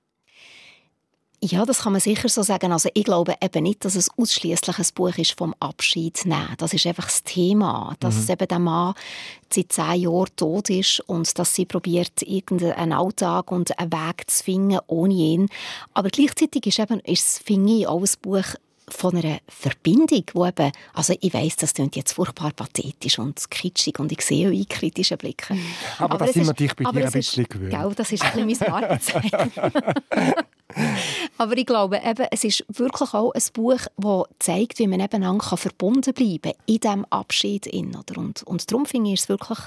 Ja, 1.43 1.65
das 1.65 1.79
kann 1.79 1.93
man 1.93 2.01
sicher 2.01 2.29
so 2.29 2.43
sagen. 2.43 2.71
Also 2.71 2.89
ich 2.93 3.03
glaube 3.03 3.33
eben 3.41 3.63
nicht, 3.63 3.83
dass 3.83 3.95
es 3.95 4.11
ausschließlich 4.15 4.77
ein 4.77 4.85
Buch 4.93 5.17
ist 5.17 5.37
vom 5.39 5.55
Abschied 5.59 6.23
nehmen. 6.25 6.53
Das 6.59 6.71
ist 6.71 6.85
einfach 6.85 7.05
das 7.05 7.23
Thema, 7.23 7.95
dass 7.99 8.27
mhm. 8.27 8.33
eben 8.33 8.47
der 8.47 8.59
Mann 8.59 8.93
seit 9.49 9.71
zehn 9.71 10.01
Jahren 10.01 10.35
tot 10.35 10.69
ist 10.69 10.99
und 11.07 11.39
dass 11.39 11.55
sie 11.55 11.65
probiert, 11.65 12.21
irgendeinen 12.21 12.93
Alltag 12.93 13.51
und 13.51 13.77
einen 13.79 13.91
Weg 13.91 14.29
zu 14.29 14.43
finden 14.43 14.79
ohne 14.85 15.13
ihn. 15.15 15.49
Aber 15.95 16.09
gleichzeitig 16.09 16.67
ist 16.67 16.77
eben, 16.77 16.99
ist, 16.99 17.41
finde 17.43 17.73
ich, 17.73 17.87
auch 17.87 18.01
ein 18.01 18.09
Buch 18.21 18.55
von 18.89 19.15
einer 19.15 19.39
Verbindung, 19.47 20.23
wo 20.33 20.45
eben, 20.45 20.71
also 20.93 21.13
ich 21.19 21.33
weiß, 21.33 21.55
das 21.57 21.73
klingt 21.73 21.95
jetzt 21.95 22.13
furchtbar 22.13 22.51
pathetisch 22.51 23.19
und 23.19 23.49
kitschig 23.49 23.99
und 23.99 24.11
ich 24.11 24.21
sehe 24.21 24.47
eure 24.47 24.65
kritischen 24.65 25.17
Blicke. 25.17 25.57
Aber, 25.97 26.15
aber 26.15 26.25
das 26.25 26.33
sind 26.33 26.47
wir 26.47 26.53
dich 26.53 26.75
bei 26.75 26.91
dir 26.91 27.05
ein 27.05 27.11
bisschen 27.11 27.45
gewöhnt. 27.47 27.71
Genau, 27.71 27.91
das 27.91 28.11
ist 28.11 28.23
ein 28.23 28.45
bisschen 28.45 28.69
mein 28.69 28.81
Markenzeichen. 28.81 29.51
aber 31.37 31.57
ich 31.57 31.65
glaube, 31.65 32.01
eben, 32.03 32.27
es 32.31 32.43
ist 32.43 32.65
wirklich 32.69 33.13
auch 33.13 33.31
ein 33.31 33.43
Buch, 33.53 33.79
das 33.97 34.25
zeigt, 34.39 34.79
wie 34.79 34.87
man 34.87 34.99
eben 34.99 35.41
verbunden 35.41 36.13
bleiben 36.13 36.41
kann 36.41 36.53
in 36.65 36.79
diesem 36.79 37.05
Abschied. 37.05 37.67
Oder? 37.67 38.17
Und, 38.17 38.43
und 38.43 38.71
darum 38.71 38.85
finde 38.85 39.11
ich 39.11 39.21
es 39.21 39.29
wirklich 39.29 39.59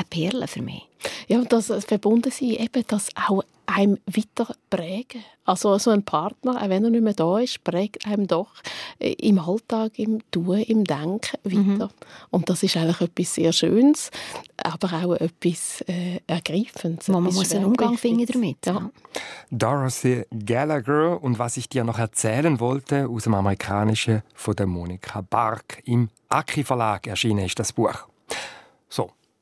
eine 0.00 0.30
Perle 0.30 0.46
für 0.48 0.62
mich. 0.62 0.86
Ja, 1.28 1.38
und 1.38 1.52
das 1.52 1.72
verbunden 1.84 2.30
sein, 2.30 2.50
eben 2.50 2.84
das 2.88 3.08
auch 3.28 3.42
einem 3.66 3.98
weiter 4.06 4.54
prägen. 4.68 5.22
Also 5.44 5.78
so 5.78 5.90
ein 5.90 6.04
Partner, 6.04 6.62
auch 6.62 6.68
wenn 6.68 6.84
er 6.84 6.90
nicht 6.90 7.02
mehr 7.02 7.14
da 7.14 7.38
ist, 7.38 7.62
prägt 7.64 8.06
einem 8.06 8.26
doch 8.26 8.52
äh, 8.98 9.12
im 9.12 9.38
Alltag, 9.38 9.98
im 9.98 10.18
Tun, 10.30 10.58
im 10.58 10.84
Denken 10.84 11.38
weiter. 11.44 11.86
Mhm. 11.86 11.88
Und 12.30 12.48
das 12.48 12.62
ist 12.62 12.76
eigentlich 12.76 13.00
etwas 13.00 13.34
sehr 13.34 13.52
Schönes, 13.52 14.10
aber 14.56 14.92
auch 14.92 15.14
etwas 15.14 15.82
äh, 15.86 16.20
Ergreifendes. 16.26 17.08
Man 17.08 17.22
muss 17.22 17.54
einen 17.54 17.64
Umgang 17.64 17.96
finden 17.96 18.26
damit. 18.26 18.66
Ja. 18.66 18.90
Dorothy 19.50 20.24
Gallagher 20.44 21.22
und 21.22 21.38
was 21.38 21.56
ich 21.56 21.68
dir 21.68 21.84
noch 21.84 21.98
erzählen 21.98 22.60
wollte 22.60 23.08
aus 23.08 23.24
dem 23.24 23.34
amerikanischen 23.34 24.22
von 24.34 24.56
der 24.56 24.66
Monika 24.66 25.20
Bark 25.22 25.82
im 25.84 26.08
Aki 26.28 26.64
Verlag 26.64 27.06
erschienen 27.06 27.46
ist 27.46 27.58
das 27.58 27.72
Buch. 27.72 28.06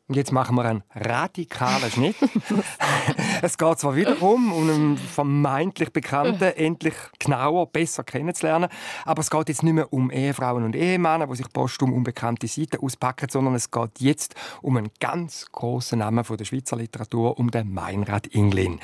Und 0.08 0.16
jetzt 0.16 0.32
machen 0.32 0.56
wir 0.56 0.64
einen 0.64 0.82
radikalen 0.94 1.90
Schnitt. 1.90 2.16
es 3.42 3.58
geht 3.58 3.78
zwar 3.78 3.94
wiederum 3.94 4.52
um 4.52 4.70
einen 4.70 4.96
vermeintlich 4.96 5.92
Bekannten 5.92 6.42
endlich 6.42 6.94
genauer, 7.18 7.66
besser 7.70 8.04
kennenzulernen, 8.04 8.70
aber 9.04 9.20
es 9.20 9.28
geht 9.28 9.50
jetzt 9.50 9.62
nicht 9.62 9.74
mehr 9.74 9.92
um 9.92 10.10
Ehefrauen 10.10 10.64
und 10.64 10.74
Ehemänner, 10.74 11.26
die 11.26 11.36
sich 11.36 11.52
postum 11.52 11.92
unbekannte 11.92 12.48
Seiten 12.48 12.78
auspacken, 12.78 13.28
sondern 13.28 13.54
es 13.54 13.70
geht 13.70 14.00
jetzt 14.00 14.34
um 14.62 14.78
einen 14.78 14.90
ganz 14.98 15.44
großen 15.52 15.98
Namen 15.98 16.24
der 16.24 16.44
Schweizer 16.46 16.76
Literatur, 16.76 17.38
um 17.38 17.50
den 17.50 17.74
Meinrad 17.74 18.28
Inglin. 18.28 18.80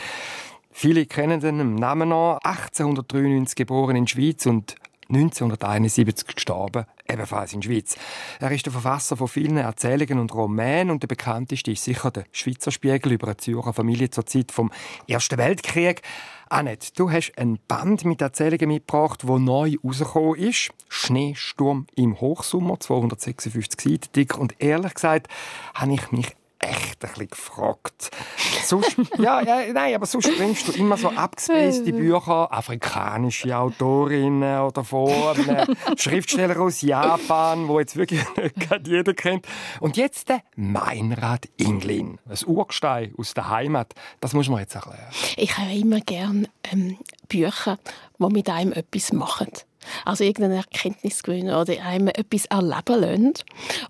Viele 0.70 1.06
kennen 1.06 1.40
den 1.40 1.76
Namen 1.76 2.10
noch. 2.10 2.38
1893 2.42 3.56
geboren 3.56 3.96
in 3.96 4.04
der 4.04 4.10
Schweiz 4.10 4.44
und 4.44 4.74
1971 5.08 6.34
gestorben, 6.34 6.84
ebenfalls 7.14 7.52
in 7.52 7.62
Schweiz. 7.62 7.96
Er 8.40 8.50
ist 8.50 8.66
der 8.66 8.72
Verfasser 8.72 9.16
von 9.16 9.28
vielen 9.28 9.56
Erzählungen 9.56 10.18
und 10.18 10.34
Romanen 10.34 10.90
und 10.90 11.02
der 11.02 11.08
bekannteste 11.08 11.70
ist 11.72 11.84
sicher 11.84 12.10
der 12.10 12.24
Schweizer 12.32 12.70
Spiegel 12.70 13.12
über 13.12 13.28
eine 13.28 13.36
Zürcher 13.36 13.72
Familie 13.72 14.10
zur 14.10 14.26
Zeit 14.26 14.52
vom 14.52 14.70
Ersten 15.08 15.38
Weltkrieg. 15.38 16.02
Annette, 16.50 16.92
du 16.94 17.10
hast 17.10 17.32
ein 17.36 17.58
Band 17.66 18.04
mit 18.04 18.20
Erzählungen 18.20 18.68
mitgebracht, 18.68 19.26
wo 19.26 19.38
neu 19.38 19.76
rausgekommen 19.82 20.36
ist. 20.36 20.70
Schneesturm 20.88 21.86
im 21.96 22.20
Hochsommer, 22.20 22.78
256 22.78 23.80
Seiten 23.80 24.12
dick. 24.14 24.36
Und 24.36 24.54
ehrlich 24.60 24.94
gesagt, 24.94 25.28
habe 25.74 25.94
ich 25.94 26.12
mich 26.12 26.36
echt 26.58 27.04
ein 27.04 27.08
bisschen 27.10 27.28
gefragt. 27.28 28.10
sonst, 28.64 28.96
ja, 29.18 29.40
ja, 29.42 29.72
nein, 29.72 29.94
aber 29.94 30.06
sonst 30.06 30.36
bringst 30.36 30.68
du 30.68 30.72
immer 30.72 30.96
so 30.96 31.10
abgespeiste 31.10 31.92
Bücher, 31.92 32.52
afrikanische 32.52 33.56
Autorinnen 33.56 34.60
oder 34.60 34.84
einem 35.36 35.76
Schriftsteller 35.96 36.60
aus 36.60 36.80
Japan, 36.80 37.68
wo 37.68 37.80
jetzt 37.80 37.96
wirklich 37.96 38.24
nicht 38.36 38.88
jeder 38.88 39.14
kennt. 39.14 39.46
Und 39.80 39.96
jetzt 39.96 40.28
der 40.28 40.40
Meinrad 40.56 41.48
Inglin, 41.56 42.18
ein 42.28 42.38
Urgestein 42.46 43.14
aus 43.16 43.34
der 43.34 43.50
Heimat. 43.50 43.94
Das 44.20 44.32
muss 44.32 44.48
man 44.48 44.60
jetzt 44.60 44.74
erklären. 44.74 44.98
Ich 45.36 45.56
habe 45.58 45.72
immer 45.74 46.00
gerne 46.00 46.48
ähm, 46.72 46.98
Bücher, 47.28 47.78
die 48.18 48.32
mit 48.32 48.48
einem 48.48 48.72
etwas 48.72 49.12
machen. 49.12 49.48
Also 50.04 50.24
irgendeine 50.24 50.56
Erkenntnis 50.56 51.22
gewinnen 51.22 51.54
oder 51.54 51.80
einem 51.82 52.08
etwas 52.08 52.46
erleben 52.46 53.00
lassen. 53.00 53.32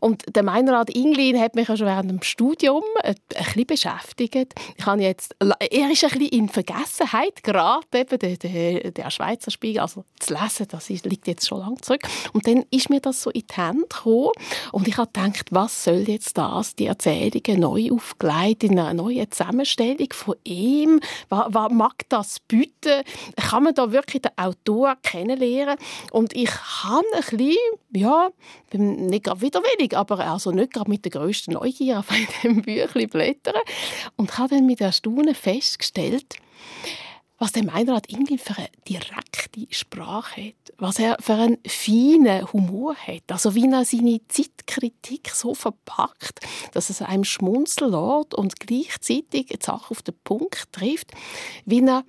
Und 0.00 0.24
der 0.34 0.42
Meinrad 0.42 0.90
Inglin 0.90 1.38
hat 1.38 1.54
mich 1.54 1.68
ja 1.68 1.76
schon 1.76 1.86
während 1.86 2.10
dem 2.10 2.22
Studium 2.22 2.82
ein, 3.02 3.14
bisschen 3.34 3.66
beschäftigt. 3.66 4.54
Ich 4.76 4.86
habe 4.86 5.02
jetzt, 5.02 5.34
er 5.40 5.90
ist 5.90 6.04
ein 6.04 6.10
bisschen 6.10 6.28
in 6.28 6.48
Vergessenheit 6.48 7.42
gerade, 7.42 7.86
eben 7.94 8.18
der, 8.18 8.36
der, 8.36 8.90
der 8.90 9.10
Schweizer 9.10 9.50
Spiegel, 9.50 9.80
also 9.80 10.04
zu 10.18 10.34
lesen, 10.34 10.66
das 10.68 10.88
liegt 10.88 11.26
jetzt 11.26 11.46
schon 11.46 11.60
lange 11.60 11.80
zurück. 11.80 12.02
Und 12.32 12.46
dann 12.46 12.64
ist 12.70 12.90
mir 12.90 13.00
das 13.00 13.22
so 13.22 13.30
in 13.30 13.42
die 13.50 13.54
Hände 13.54 13.86
gekommen 13.88 14.30
und 14.72 14.88
ich 14.88 14.96
habe 14.96 15.10
gedacht, 15.12 15.46
was 15.50 15.84
soll 15.84 16.04
jetzt 16.08 16.36
das, 16.38 16.74
die 16.74 16.86
Erzählungen 16.86 17.60
neu 17.60 17.90
aufgelegt 17.92 18.64
in 18.64 18.78
einer 18.78 18.94
neuen 18.94 19.30
Zusammenstellung 19.30 20.08
von 20.12 20.36
ihm? 20.44 21.00
Was, 21.28 21.46
was 21.48 21.72
mag 21.72 22.08
das 22.08 22.40
bieten? 22.40 23.02
Kann 23.36 23.64
man 23.64 23.74
da 23.74 23.92
wirklich 23.92 24.22
den 24.22 24.32
Autor 24.36 24.96
kennenlernen? 25.02 25.76
Und 26.10 26.34
ich 26.34 26.50
habe 26.50 27.04
ein 27.14 27.36
bisschen, 27.36 27.56
ja, 27.92 28.30
nicht 28.72 29.24
gerade 29.24 29.40
widerwillig, 29.40 29.96
aber 29.96 30.18
also 30.20 30.50
nicht 30.50 30.72
gerade 30.72 30.90
mit 30.90 31.04
der 31.04 31.12
grössten 31.12 31.52
Neugier 31.52 32.00
auf 32.00 32.06
einem 32.42 32.62
Büchlein 32.62 33.08
blättern. 33.08 33.60
Und 34.16 34.38
habe 34.38 34.56
dann 34.56 34.66
mit 34.66 34.80
Erstaunen 34.80 35.34
festgestellt, 35.34 36.36
was 37.38 37.52
der 37.52 37.64
Meinrad 37.64 38.10
irgendwie 38.10 38.38
für 38.38 38.56
eine 38.56 38.68
direkte 38.88 39.66
Sprache 39.70 40.46
hat, 40.46 40.74
was 40.78 40.98
er 40.98 41.16
für 41.20 41.34
einen 41.34 41.58
feinen 41.66 42.50
Humor 42.52 42.94
hat, 42.94 43.24
also 43.28 43.54
wie 43.54 43.70
er 43.70 43.84
seine 43.84 44.20
Zeitkritik 44.28 45.30
so 45.30 45.54
verpackt, 45.54 46.40
dass 46.72 46.90
es 46.90 47.02
einem 47.02 47.24
schmunzeln 47.24 47.90
lässt 47.90 48.34
und 48.34 48.60
gleichzeitig 48.60 49.46
die 49.46 49.58
Sache 49.60 49.90
auf 49.90 50.02
den 50.02 50.14
Punkt 50.22 50.72
trifft, 50.72 51.10
wie 51.64 51.84
er 51.84 52.04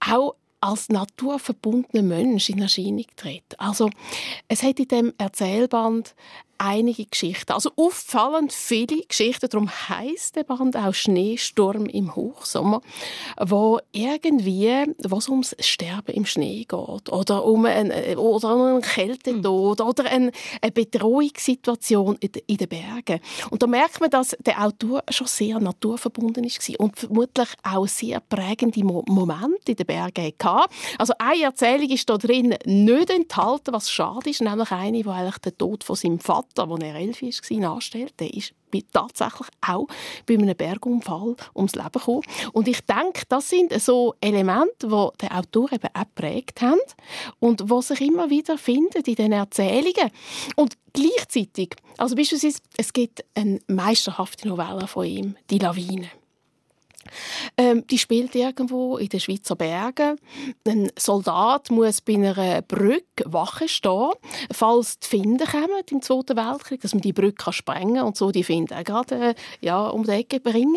auch 0.00 0.34
als 0.60 0.88
naturverbundener 0.88 2.02
Mensch 2.02 2.48
in 2.48 2.60
Erscheinung 2.60 3.06
tritt. 3.16 3.58
Also 3.58 3.90
es 4.48 4.62
hat 4.62 4.78
in 4.78 4.88
dem 4.88 5.14
Erzählband 5.18 6.14
einige 6.58 7.06
Geschichten. 7.06 7.52
Also 7.52 7.70
auffallend 7.76 8.52
viele 8.52 9.02
Geschichten. 9.06 9.48
Darum 9.48 9.70
heißt 9.70 10.36
der 10.36 10.44
Band 10.44 10.76
auch 10.76 10.92
Schneesturm 10.92 11.86
im 11.86 12.14
Hochsommer, 12.14 12.80
wo 13.40 13.78
irgendwie, 13.92 14.94
was 15.04 15.28
ums 15.28 15.56
Sterben 15.60 16.14
im 16.14 16.26
Schnee 16.26 16.64
geht 16.68 16.72
oder 17.10 17.44
um 17.44 17.64
eine, 17.64 18.18
oder 18.18 18.54
um 18.54 18.62
einen 18.62 18.82
Kältetod 18.82 19.80
oder 19.80 20.04
eine, 20.04 20.32
eine 20.60 20.72
Bedrohungssituation 20.72 22.18
in 22.20 22.56
den 22.56 22.68
Bergen. 22.68 23.20
Und 23.50 23.62
da 23.62 23.66
merkt 23.66 24.00
man, 24.00 24.10
dass 24.10 24.36
der 24.40 24.64
Autor 24.64 25.02
schon 25.10 25.26
sehr 25.26 25.60
naturverbunden 25.60 26.44
ist 26.44 26.58
und 26.78 26.98
vermutlich 26.98 27.48
auch 27.62 27.86
sehr 27.86 28.20
prägende 28.20 28.84
Momente 28.84 29.72
in 29.72 29.76
den 29.76 29.86
Bergen 29.86 30.32
hatte. 30.42 30.70
Also 30.98 31.14
eine 31.18 31.44
Erzählung 31.44 31.90
ist 31.90 32.08
da 32.10 32.18
drin 32.18 32.54
nicht 32.64 33.10
enthalten, 33.10 33.72
was 33.72 33.90
schade 33.90 34.30
ist, 34.30 34.40
nämlich 34.40 34.70
eine, 34.70 35.04
wo 35.04 35.10
eigentlich 35.10 35.38
der 35.38 35.56
Tod 35.56 35.84
von 35.84 35.96
seinem 35.96 36.18
Vater 36.18 36.47
Vater, 36.54 36.70
als 36.70 36.82
er 36.82 36.94
elf 36.94 37.22
war, 37.22 37.58
nachstellt, 37.58 38.14
der 38.18 38.32
ist 38.34 38.54
tatsächlich 38.92 39.48
auch 39.66 39.86
bei 40.26 40.34
einem 40.34 40.56
Bergunfall 40.56 41.36
ums 41.54 41.74
Leben 41.74 41.92
gekommen. 41.92 42.22
Und 42.52 42.68
ich 42.68 42.80
denke, 42.82 43.22
das 43.28 43.48
sind 43.48 43.72
so 43.80 44.14
Elemente, 44.20 44.88
die 44.88 45.08
der 45.20 45.38
Autor 45.38 45.72
eben 45.72 45.88
auch 45.94 46.00
geprägt 46.02 46.60
haben 46.60 46.80
und 47.40 47.60
die 47.60 47.82
sich 47.82 48.00
immer 48.00 48.28
wieder 48.30 48.58
finden 48.58 49.02
in 49.04 49.14
den 49.14 49.32
Erzählungen. 49.32 50.10
Und 50.56 50.76
gleichzeitig, 50.92 51.76
also 51.96 52.14
beispielsweise, 52.14 52.58
es 52.76 52.92
gibt 52.92 53.24
eine 53.34 53.60
meisterhafte 53.68 54.48
Novelle 54.48 54.86
von 54.86 55.06
ihm, 55.06 55.36
«Die 55.50 55.58
Lawine». 55.58 56.10
Ähm, 57.56 57.86
die 57.86 57.98
spielt 57.98 58.34
irgendwo 58.34 58.98
in 58.98 59.08
den 59.08 59.20
Schweizer 59.20 59.56
Bergen. 59.56 60.18
Ein 60.66 60.90
Soldat 60.98 61.70
muss 61.70 62.00
bei 62.00 62.14
einer 62.14 62.62
Brücke 62.62 63.24
Wache 63.26 63.68
stehen, 63.68 64.12
falls 64.52 64.98
die 65.00 65.08
Finden 65.08 65.46
kommen 65.46 65.82
im 65.90 66.02
Zweiten 66.02 66.36
Weltkrieg, 66.36 66.80
dass 66.80 66.94
man 66.94 67.00
die 67.00 67.12
Brücke 67.12 67.52
sprengen 67.52 67.96
kann 67.96 68.06
und 68.06 68.16
so 68.16 68.30
die 68.30 68.44
Finden 68.44 68.82
gerade 68.84 69.30
äh, 69.30 69.34
ja, 69.60 69.88
um 69.88 70.04
die 70.04 70.12
Ecke 70.12 70.40
bringen. 70.40 70.76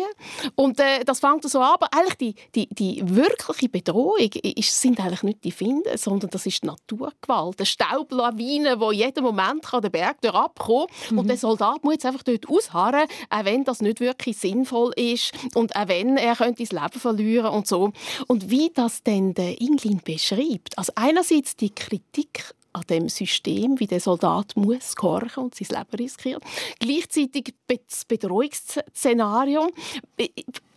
Und 0.54 0.80
äh, 0.80 1.04
das 1.04 1.20
fängt 1.20 1.48
so 1.48 1.60
an, 1.60 1.74
aber 1.74 1.88
eigentlich 1.92 2.16
die, 2.16 2.34
die, 2.54 2.74
die 2.74 3.02
wirkliche 3.04 3.68
Bedrohung 3.68 4.30
ist, 4.42 4.80
sind 4.80 5.00
eigentlich 5.00 5.22
nicht 5.22 5.44
die 5.44 5.52
Finden, 5.52 5.96
sondern 5.96 6.30
das 6.30 6.46
ist 6.46 6.62
die 6.62 6.66
Naturgewalt, 6.66 7.58
eine 7.58 7.66
Staublawine, 7.66 8.78
die 8.78 8.96
jeden 8.96 9.24
Moment 9.24 9.62
kann 9.62 9.82
den 9.82 9.92
Berg 9.92 10.16
abkommen 10.24 10.86
kann. 10.86 11.14
Mhm. 11.14 11.18
Und 11.18 11.28
der 11.28 11.36
Soldat 11.36 11.84
muss 11.84 11.94
jetzt 11.94 12.06
einfach 12.06 12.22
dort 12.22 12.48
ausharren, 12.48 13.06
auch 13.30 13.44
wenn 13.44 13.64
das 13.64 13.80
nicht 13.80 14.00
wirklich 14.00 14.36
sinnvoll 14.36 14.92
ist 14.96 15.32
und 15.54 15.74
auch 15.76 15.88
wenn 15.88 16.16
er 16.22 16.36
könnte 16.36 16.62
das 16.62 16.72
Leben 16.72 17.00
verlieren 17.00 17.52
und 17.52 17.66
so. 17.66 17.92
Und 18.28 18.50
wie 18.50 18.70
das 18.72 19.02
denn 19.02 19.34
der 19.34 19.60
Inglin 19.60 20.00
beschreibt, 20.04 20.78
also 20.78 20.92
einerseits 20.94 21.56
die 21.56 21.70
Kritik 21.70 22.54
an 22.72 22.84
dem 22.88 23.08
System, 23.08 23.78
wie 23.80 23.86
der 23.86 24.00
Soldat 24.00 24.56
muss 24.56 24.96
gehorchen 24.96 25.44
und 25.44 25.54
sein 25.54 25.68
Leben 25.68 25.96
riskiert. 25.96 26.42
Gleichzeitig 26.78 27.54
das 27.66 28.04
Bedrohungsszenario. 28.06 29.68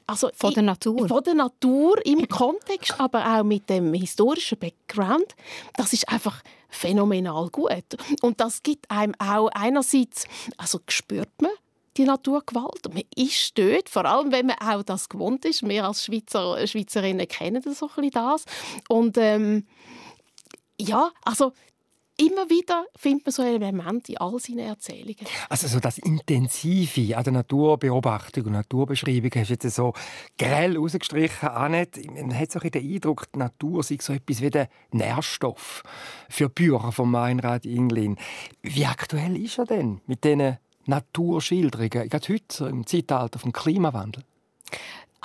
Also 0.07 0.29
von 0.35 0.53
der 0.53 0.63
Natur. 0.63 1.07
Von 1.07 1.23
der 1.23 1.35
Natur 1.35 2.05
im 2.05 2.27
Kontext, 2.27 2.99
aber 2.99 3.25
auch 3.25 3.43
mit 3.43 3.69
dem 3.69 3.93
historischen 3.93 4.57
Background. 4.59 5.35
Das 5.75 5.93
ist 5.93 6.09
einfach 6.09 6.43
phänomenal 6.69 7.49
gut. 7.49 7.97
Und 8.21 8.39
das 8.39 8.61
gibt 8.61 8.91
einem 8.91 9.15
auch 9.19 9.49
einerseits, 9.53 10.27
also 10.57 10.79
spürt 10.89 11.41
man, 11.41 11.51
die 11.97 12.03
Naturgewalt. 12.03 12.93
Man 12.93 13.03
ist 13.15 13.57
dort, 13.57 13.89
vor 13.89 14.05
allem 14.05 14.31
wenn 14.31 14.47
man 14.47 14.57
auch 14.59 14.83
das 14.83 15.09
gewohnt 15.09 15.45
ist. 15.45 15.67
Wir 15.67 15.85
als 15.85 16.05
Schweizer, 16.05 16.65
Schweizerinnen 16.67 17.27
kennen 17.27 17.61
das 17.63 17.79
so 17.79 17.89
ein 17.95 18.09
das. 18.11 18.45
Und 18.87 19.17
ähm, 19.17 19.65
ja, 20.79 21.11
also 21.23 21.53
immer 22.17 22.49
wieder 22.49 22.85
findet 22.95 23.25
man 23.25 23.33
so 23.33 23.43
Elemente 23.43 24.13
in 24.13 24.17
all 24.17 24.39
seinen 24.39 24.59
Erzählungen. 24.59 25.25
Also 25.49 25.67
so 25.67 25.79
das 25.79 25.97
Intensive 25.97 27.17
an 27.17 27.23
der 27.23 27.33
Naturbeobachtung 27.33 28.45
und 28.45 28.51
Naturbeschreibung 28.53 29.31
hast 29.35 29.49
du 29.49 29.53
jetzt 29.53 29.75
so 29.75 29.93
grell 30.37 30.77
rausgestrichen. 30.77 31.49
Annette. 31.49 32.01
Man 32.11 32.37
hat 32.37 32.51
so 32.51 32.59
den 32.59 32.73
Eindruck, 32.73 33.31
die 33.33 33.39
Natur 33.39 33.83
sei 33.83 33.97
so 34.01 34.13
etwas 34.13 34.41
wie 34.41 34.49
der 34.49 34.69
Nährstoff 34.91 35.83
für 36.29 36.49
Bücher 36.49 36.91
von 36.91 37.11
Meinrad 37.11 37.65
Inglin. 37.65 38.17
Wie 38.61 38.85
aktuell 38.85 39.35
ist 39.37 39.57
er 39.57 39.65
denn 39.65 40.01
mit 40.05 40.23
diesen 40.23 40.57
Naturschilderungen, 40.85 42.09
gerade 42.09 42.27
heute 42.33 42.65
im 42.65 42.85
Zeitalter 42.85 43.39
vom 43.39 43.51
Klimawandel? 43.51 44.23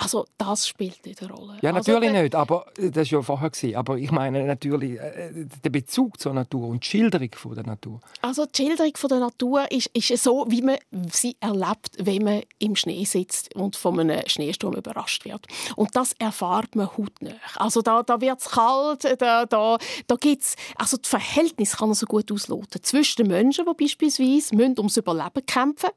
Also 0.01 0.25
das 0.35 0.67
spielt 0.67 1.05
nicht 1.05 1.21
eine 1.21 1.31
Rolle. 1.31 1.59
Ja, 1.61 1.71
also, 1.71 1.91
natürlich 1.91 2.09
also, 2.09 2.21
nicht, 2.23 2.35
aber 2.35 2.65
äh, 2.75 2.89
das 2.89 3.11
war 3.11 3.19
ja 3.19 3.21
vorher. 3.21 3.49
Gewesen. 3.51 3.75
Aber 3.75 3.97
ich 3.97 4.11
meine 4.11 4.43
natürlich 4.45 4.99
äh, 4.99 5.29
äh, 5.29 5.45
der 5.63 5.69
Bezug 5.69 6.19
zur 6.19 6.33
Natur 6.33 6.69
und 6.69 6.83
die 6.83 6.87
Schilderung 6.87 7.29
von 7.35 7.53
der 7.53 7.65
Natur. 7.65 7.99
Also 8.21 8.47
die 8.47 8.63
Schilderung 8.63 8.93
von 8.97 9.09
der 9.09 9.19
Natur 9.19 9.71
ist, 9.71 9.87
ist 9.93 10.23
so, 10.23 10.45
wie 10.49 10.63
man 10.63 10.77
sie 11.11 11.35
erlebt, 11.39 11.91
wenn 11.99 12.23
man 12.23 12.41
im 12.57 12.75
Schnee 12.75 13.03
sitzt 13.03 13.55
und 13.55 13.75
von 13.75 13.99
einem 13.99 14.21
Schneesturm 14.25 14.73
überrascht 14.73 15.23
wird. 15.23 15.45
Und 15.75 15.95
das 15.95 16.13
erfahrt 16.13 16.75
man 16.75 16.87
hautnah. 16.97 17.35
Also 17.57 17.83
da, 17.83 18.01
da 18.01 18.19
wird 18.19 18.39
es 18.39 18.49
kalt, 18.49 19.21
da, 19.21 19.45
da, 19.45 19.77
da 20.07 20.15
gibt 20.15 20.41
es... 20.41 20.55
Also 20.77 20.97
das 20.97 21.09
Verhältnis 21.09 21.77
kann 21.77 21.89
man 21.89 21.95
so 21.95 22.07
gut 22.07 22.31
ausloten. 22.31 22.81
Zwischen 22.81 23.23
den 23.23 23.27
Menschen, 23.27 23.65
die 23.65 23.83
beispielsweise 23.83 24.55
müssen 24.55 24.79
ums 24.79 24.97
Überleben 24.97 25.45
kämpfen 25.45 25.89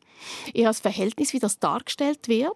ihr 0.53 0.73
Verhältnis, 0.75 1.33
wie 1.33 1.39
das 1.39 1.59
dargestellt 1.59 2.29
wird 2.29 2.53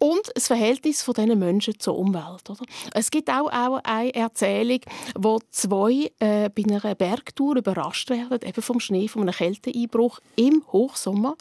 und 0.00 0.30
das 0.34 0.46
Verhältnis 0.46 1.02
von 1.02 1.14
diesen 1.14 1.38
Menschen 1.38 1.78
zur 1.78 1.96
Umwelt. 1.96 2.48
Oder? 2.48 2.64
Es 2.94 3.10
gibt 3.10 3.28
auch, 3.28 3.52
auch 3.52 3.80
eine 3.84 4.14
Erzählung, 4.14 4.80
wo 5.14 5.38
zwei 5.50 6.10
äh, 6.18 6.48
bei 6.48 6.64
einer 6.64 6.94
Bergtour 6.94 7.56
überrascht 7.56 8.08
werden, 8.10 8.40
eben 8.42 8.62
vom 8.62 8.80
Schnee, 8.80 9.08
von 9.08 9.22
einem 9.22 9.32
Kälteeinbruch 9.32 10.20
im 10.36 10.64
Hochsommer. 10.72 11.36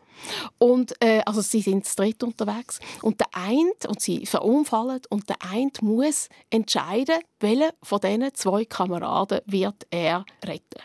Und, 0.58 0.94
äh, 1.01 1.22
also 1.25 1.42
sie 1.42 1.62
sind 1.62 1.86
zu 1.86 1.96
dritt 1.96 2.22
unterwegs. 2.22 2.80
Und 3.01 3.22
der 3.22 3.28
eine, 3.32 3.72
und 3.88 4.01
sie 4.01 4.25
verunfallen, 4.25 5.01
und 5.10 5.30
der 5.30 5.38
eine 5.50 5.72
muss 5.82 6.28
entscheiden, 6.50 7.20
welcher 7.39 7.74
von 7.82 8.01
diesen 8.01 8.34
zwei 8.34 8.66
Kameraden 8.66 9.39
wird 9.46 9.88
er 9.89 10.25
retten. 10.46 10.82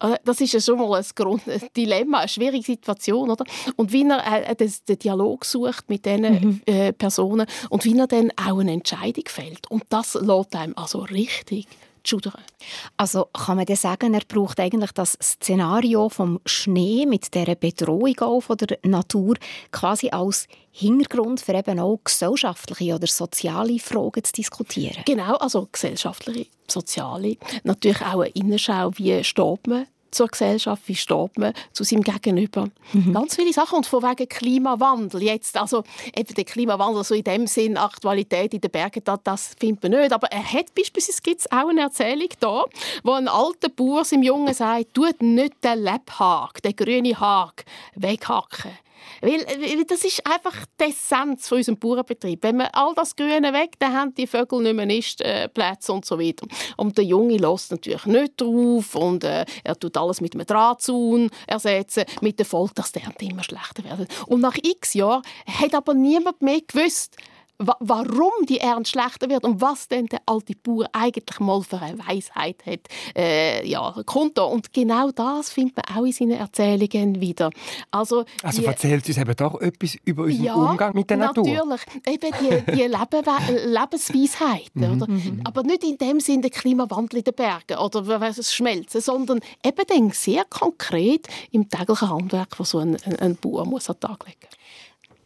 Äh, 0.00 0.16
das 0.24 0.40
ist 0.40 0.52
ja 0.52 0.60
schon 0.60 0.78
mal 0.78 0.98
ein, 0.98 1.06
Grund, 1.14 1.48
ein 1.48 1.62
Dilemma, 1.76 2.18
eine 2.18 2.28
schwierige 2.28 2.64
Situation, 2.64 3.30
oder? 3.30 3.44
Und 3.76 3.92
wie 3.92 4.04
er 4.04 4.50
äh, 4.50 4.54
den 4.54 4.98
Dialog 4.98 5.44
sucht 5.44 5.88
mit 5.88 6.04
diesen 6.04 6.22
mhm. 6.22 6.62
äh, 6.66 6.92
Personen 6.92 7.46
und 7.70 7.84
wie 7.84 7.98
er 7.98 8.06
dann 8.06 8.30
auch 8.36 8.58
eine 8.58 8.72
Entscheidung 8.72 9.24
fällt. 9.26 9.70
Und 9.70 9.84
das 9.88 10.14
lässt 10.14 10.54
einem 10.56 10.74
also 10.76 11.00
richtig 11.00 11.66
schudern. 12.08 12.40
Also 12.96 13.26
kann 13.32 13.56
man 13.56 13.66
dann 13.66 13.76
sagen, 13.76 14.14
er 14.14 14.22
braucht 14.26 14.60
eigentlich 14.60 14.92
das 14.92 15.18
Szenario 15.22 16.08
vom 16.08 16.40
Schnee 16.46 17.06
mit 17.06 17.34
der 17.34 17.54
Bedrohung 17.54 18.18
auch 18.20 18.40
von 18.40 18.56
der 18.56 18.78
Natur 18.84 19.36
quasi 19.72 20.10
als 20.10 20.46
Hintergrund 20.70 21.40
für 21.40 21.54
eben 21.54 21.80
auch 21.80 22.00
gesellschaftliche 22.04 22.94
oder 22.94 23.06
soziale 23.06 23.78
Fragen 23.78 24.24
zu 24.24 24.32
diskutieren. 24.32 25.02
Genau, 25.04 25.36
also 25.36 25.68
gesellschaftliche, 25.70 26.46
soziale, 26.68 27.36
natürlich 27.64 28.02
auch 28.02 28.20
eine 28.20 28.28
Innenschau, 28.30 28.90
wie 28.96 29.24
steht 29.24 29.66
man 29.66 29.86
zur 30.16 30.28
Gesellschaft, 30.28 30.82
wie 30.86 30.94
steht 30.94 31.38
man 31.38 31.52
zu 31.72 31.84
seinem 31.84 32.02
Gegenüber. 32.02 32.68
Mhm. 32.92 33.12
Ganz 33.12 33.36
viele 33.36 33.52
Sachen. 33.52 33.76
Und 33.76 33.86
von 33.86 34.02
wegen 34.02 34.28
Klimawandel 34.28 35.22
jetzt, 35.22 35.56
also 35.56 35.84
eben 36.14 36.34
der 36.34 36.44
Klimawandel, 36.44 37.04
so 37.04 37.14
in 37.14 37.24
dem 37.24 37.46
Sinn 37.46 37.76
Aktualität 37.76 38.54
in 38.54 38.60
den 38.60 38.70
Bergen, 38.70 39.02
das, 39.04 39.20
das 39.22 39.54
findet 39.58 39.82
man 39.82 40.00
nicht. 40.00 40.12
Aber 40.12 40.30
er 40.32 40.44
hat 40.44 40.74
beispielsweise 40.74 41.22
gibt's 41.22 41.50
auch 41.50 41.68
eine 41.68 41.82
Erzählung 41.82 42.28
da, 42.40 42.64
wo 43.02 43.12
ein 43.12 43.28
alter 43.28 43.68
Bauer 43.68 44.04
seinem 44.04 44.22
Jungen 44.22 44.54
sagt, 44.54 44.94
tut 44.94 45.22
nicht 45.22 45.62
den 45.62 45.84
Lebhag, 45.84 46.62
den 46.62 46.74
grünen 46.74 47.18
Hag, 47.20 47.64
weghacken. 47.94 48.72
Weil, 49.20 49.40
weil 49.40 49.84
das 49.84 50.04
ist 50.04 50.26
einfach 50.26 50.54
die 50.80 50.84
Essenz 50.84 51.48
von 51.48 51.58
unserem 51.58 51.78
Bauernbetrieb. 51.78 52.42
Wenn 52.42 52.58
wir 52.58 52.74
all 52.74 52.94
das 52.94 53.16
Grüne 53.16 53.52
weg, 53.52 53.74
dann 53.78 53.94
haben 53.94 54.14
die 54.14 54.26
Vögel 54.26 54.62
nicht 54.62 54.74
mehr 54.74 54.86
Nistplätze 54.86 55.92
und 55.92 56.04
so 56.04 56.18
weiter. 56.18 56.46
Und 56.76 56.96
der 56.96 57.04
Junge 57.04 57.36
lässt 57.36 57.70
natürlich 57.70 58.06
nicht 58.06 58.40
drauf 58.40 58.94
und 58.94 59.24
äh, 59.24 59.44
er 59.64 59.78
tut 59.78 59.96
alles 59.96 60.20
mit 60.20 60.34
einem 60.34 60.46
Drahtzaun 60.46 61.30
ersetzen, 61.46 62.04
mit 62.20 62.38
der 62.38 62.46
Folge, 62.46 62.74
dass 62.74 62.92
die 62.92 63.00
Ernte 63.00 63.24
immer 63.24 63.44
schlechter 63.44 63.84
werden. 63.84 64.06
Und 64.26 64.40
nach 64.40 64.56
x 64.62 64.94
Jahren 64.94 65.22
hat 65.46 65.74
aber 65.74 65.94
niemand 65.94 66.42
mehr 66.42 66.60
gewusst, 66.66 67.16
warum 67.58 68.32
die 68.48 68.58
Ernte 68.58 68.90
schlechter 68.90 69.28
wird 69.28 69.44
und 69.44 69.60
was 69.60 69.88
denn 69.88 70.06
der 70.06 70.20
alte 70.26 70.54
Bauer 70.62 70.88
eigentlich 70.92 71.40
mal 71.40 71.62
für 71.62 71.80
eine 71.80 71.98
Weisheit 71.98 72.64
hat. 72.66 72.80
Äh, 73.16 73.66
ja, 73.66 73.94
Konto. 74.04 74.46
Und 74.46 74.72
genau 74.72 75.10
das 75.10 75.50
findet 75.50 75.76
man 75.76 75.96
auch 75.96 76.04
in 76.04 76.12
seinen 76.12 76.32
Erzählungen 76.32 77.20
wieder. 77.20 77.50
Also, 77.90 78.24
also 78.42 78.60
die, 78.60 78.66
erzählt 78.66 79.06
uns 79.06 79.18
eben 79.18 79.36
doch 79.36 79.60
etwas 79.60 79.96
über 80.04 80.24
unseren 80.24 80.44
ja, 80.44 80.54
Umgang 80.54 80.94
mit 80.94 81.08
der 81.08 81.16
Natur. 81.16 81.46
natürlich. 81.46 81.80
Eben 82.06 82.30
die, 82.40 82.72
die 82.72 82.82
Lebe 82.82 83.22
Lebensweisheiten. 83.66 84.84
oder? 84.84 85.10
Mhm. 85.10 85.40
Aber 85.44 85.62
nicht 85.62 85.84
in 85.84 85.98
dem 85.98 86.20
Sinne 86.20 86.42
der 86.42 86.50
Klimawandel 86.50 87.18
in 87.18 87.24
den 87.24 87.34
Bergen 87.34 87.78
oder 87.78 88.02
das 88.02 88.54
Schmelzen, 88.54 89.00
sondern 89.00 89.40
eben 89.64 89.86
dann 89.86 90.10
sehr 90.10 90.44
konkret 90.44 91.26
im 91.50 91.68
täglichen 91.68 92.10
Handwerk, 92.10 92.56
das 92.56 92.70
so 92.70 92.78
ein, 92.78 92.96
ein, 93.04 93.16
ein 93.16 93.36
Bauer 93.36 93.64
muss 93.64 93.88
an 93.88 93.96
den 93.96 94.08
Tag 94.08 94.26
legen 94.26 94.38
muss. 94.42 94.56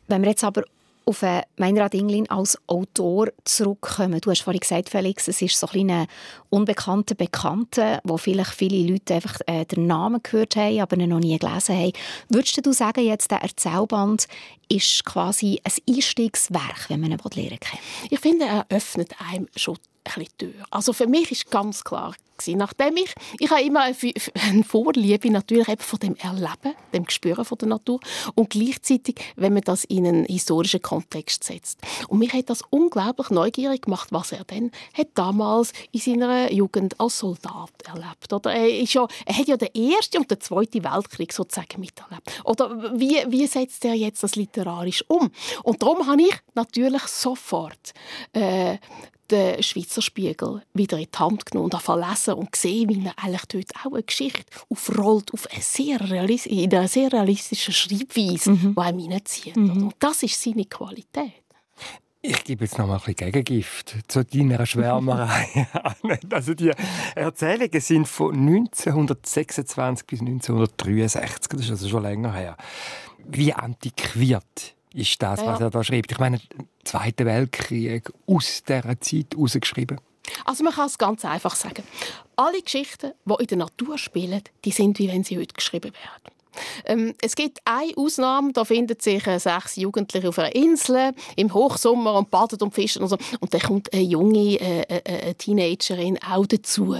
Wenn 0.08 0.22
wir 0.22 0.30
jetzt 0.30 0.44
aber 0.44 0.64
auf 1.04 1.22
äh, 1.22 1.42
Meinrad 1.56 1.94
Inglin 1.94 2.28
als 2.30 2.58
Autor 2.66 3.28
zurückkommen. 3.44 4.20
Du 4.20 4.30
hast 4.30 4.42
vorhin 4.42 4.60
gesagt, 4.60 4.90
Felix, 4.90 5.28
es 5.28 5.42
ist 5.42 5.58
so 5.58 5.68
ein, 5.72 6.06
unbekannter 6.50 7.14
Bekannter, 7.14 8.00
wo 8.04 8.16
vielleicht 8.16 8.52
viele 8.52 8.92
Leute 8.92 9.14
einfach 9.14 9.40
äh, 9.46 9.64
den 9.64 9.86
Namen 9.86 10.22
gehört 10.22 10.56
haben, 10.56 10.80
aber 10.80 10.96
ihn 10.96 11.08
noch 11.08 11.20
nie 11.20 11.38
gelesen 11.38 11.76
haben. 11.76 11.92
Würdest 12.28 12.64
du 12.64 12.72
sagen, 12.72 13.04
jetzt 13.04 13.30
der 13.30 13.42
Erzählband 13.42 14.26
ist 14.68 15.04
quasi 15.04 15.60
ein 15.64 15.94
Einstiegswerk, 15.94 16.86
wenn 16.88 17.00
man 17.00 17.12
ihn 17.12 17.18
lernen 17.34 17.60
kann? 17.60 17.78
Ich 18.10 18.20
finde, 18.20 18.46
er 18.46 18.66
öffnet 18.68 19.14
einem 19.30 19.48
schon 19.56 19.78
bisschen 20.14 20.38
Tür. 20.38 20.64
Also 20.70 20.92
für 20.92 21.06
mich 21.06 21.30
ist 21.30 21.50
ganz 21.50 21.84
klar 21.84 22.14
gewesen, 22.40 22.58
nachdem 22.58 22.96
ich 22.96 23.12
ich 23.38 23.50
habe 23.50 23.62
immer 23.62 23.80
eine 23.82 24.64
Vorliebe 24.64 25.30
natürlich 25.30 25.68
eben 25.68 25.80
von 25.80 25.98
dem 25.98 26.16
Erleben, 26.16 26.74
dem 26.92 27.04
Gespüren 27.04 27.44
von 27.44 27.58
der 27.58 27.68
Natur 27.68 28.00
und 28.34 28.50
gleichzeitig, 28.50 29.16
wenn 29.36 29.52
man 29.52 29.62
das 29.62 29.84
in 29.84 30.06
einen 30.06 30.24
historischen 30.24 30.82
Kontext 30.82 31.44
setzt. 31.44 31.78
Und 32.08 32.18
mich 32.18 32.32
hat 32.32 32.50
das 32.50 32.62
unglaublich 32.70 33.30
neugierig 33.30 33.82
gemacht, 33.82 34.08
was 34.10 34.32
er 34.32 34.44
denn 34.44 34.70
hat 34.94 35.08
damals 35.14 35.72
in 35.92 36.00
seiner 36.00 36.52
Jugend 36.52 36.98
als 36.98 37.18
Soldat 37.18 37.70
erlebt. 37.86 38.32
Oder 38.32 38.52
er, 38.52 38.68
ist 38.68 38.94
ja, 38.94 39.06
er 39.26 39.36
hat 39.36 39.48
ja 39.48 39.56
den 39.56 39.74
ersten 39.74 40.18
und 40.18 40.30
den 40.30 40.40
zweiten 40.40 40.84
Weltkrieg 40.84 41.32
sozusagen 41.32 41.80
miterlebt. 41.80 42.40
Oder 42.44 42.98
wie, 42.98 43.18
wie 43.28 43.46
setzt 43.46 43.84
er 43.84 43.94
jetzt 43.94 44.22
das 44.22 44.36
literarisch 44.36 45.04
um? 45.08 45.30
Und 45.62 45.82
darum 45.82 46.06
habe 46.06 46.22
ich 46.22 46.34
natürlich 46.54 47.02
sofort 47.02 47.92
äh, 48.32 48.78
den 49.30 49.62
Schweizer 49.62 50.02
Spiegel 50.02 50.62
wieder 50.74 50.98
in 50.98 51.06
die 51.12 51.18
Hand 51.18 51.46
genommen 51.46 51.70
und 51.72 52.08
lesen 52.08 52.34
und 52.34 52.52
gesehen, 52.52 52.88
wie 52.88 53.06
er 53.06 53.14
eigentlich 53.16 53.46
dort 53.46 53.86
auch 53.86 53.92
eine 53.92 54.02
Geschichte 54.02 54.44
aufrollt 54.68 55.32
auf 55.32 55.46
eine 55.50 55.62
sehr 55.62 56.00
in 56.00 56.74
einer 56.74 56.88
sehr 56.88 57.12
realistischen 57.12 57.74
Schreibweise, 57.74 58.50
mhm. 58.52 58.74
die 58.74 58.80
einem 58.80 59.12
reinzieht. 59.12 59.56
Mhm. 59.56 59.84
Und 59.84 59.94
das 59.98 60.22
ist 60.22 60.42
seine 60.42 60.64
Qualität. 60.64 61.32
Ich 62.22 62.44
gebe 62.44 62.64
jetzt 62.64 62.76
noch 62.78 62.86
mal 62.86 62.96
ein 62.96 63.14
bisschen 63.14 63.32
Gegengift 63.32 63.96
zu 64.08 64.22
deiner 64.22 64.66
Schwärmerei. 64.66 65.66
also 66.30 66.52
die 66.52 66.70
Erzählungen 67.14 67.80
sind 67.80 68.06
von 68.06 68.34
1926 68.34 70.06
bis 70.06 70.20
1963. 70.20 71.48
Das 71.50 71.60
ist 71.62 71.70
also 71.70 71.88
schon 71.88 72.02
länger 72.02 72.34
her. 72.34 72.56
Wie 73.26 73.54
antiquiert 73.54 74.74
ist 74.94 75.22
das, 75.22 75.44
was 75.44 75.60
er 75.60 75.70
da 75.70 75.84
schreibt? 75.84 76.12
Ich 76.12 76.18
meine, 76.18 76.40
Zweiter 76.84 77.24
Weltkrieg 77.26 78.10
aus 78.26 78.62
dieser 78.66 79.00
Zeit 79.00 79.26
herausgeschrieben. 79.32 80.00
Also 80.44 80.64
man 80.64 80.72
kann 80.72 80.86
es 80.86 80.98
ganz 80.98 81.24
einfach 81.24 81.54
sagen. 81.54 81.82
Alle 82.36 82.62
Geschichten, 82.62 83.12
die 83.24 83.34
in 83.40 83.46
der 83.46 83.58
Natur 83.58 83.98
spielen, 83.98 84.42
die 84.64 84.70
sind, 84.70 84.98
wie 84.98 85.08
wenn 85.08 85.24
sie 85.24 85.38
heute 85.38 85.54
geschrieben 85.54 85.92
werden. 85.92 86.34
Ähm, 86.84 87.14
es 87.20 87.34
gibt 87.34 87.58
eine 87.64 87.92
Ausnahme, 87.96 88.52
da 88.52 88.64
finden 88.64 88.96
sich 88.98 89.26
äh, 89.26 89.38
sechs 89.38 89.76
Jugendliche 89.76 90.28
auf 90.28 90.38
einer 90.38 90.54
Insel 90.54 91.12
im 91.36 91.52
Hochsommer 91.52 92.14
und 92.14 92.30
baden 92.30 92.58
und 92.60 92.74
fischen 92.74 93.02
und 93.02 93.08
so. 93.08 93.18
Und 93.40 93.52
dann 93.54 93.60
kommt 93.60 93.92
eine 93.92 94.02
junge 94.02 94.60
äh, 94.60 94.82
äh, 94.82 95.30
äh 95.30 95.34
Teenagerin 95.34 96.18
auch 96.28 96.46
dazu. 96.46 96.96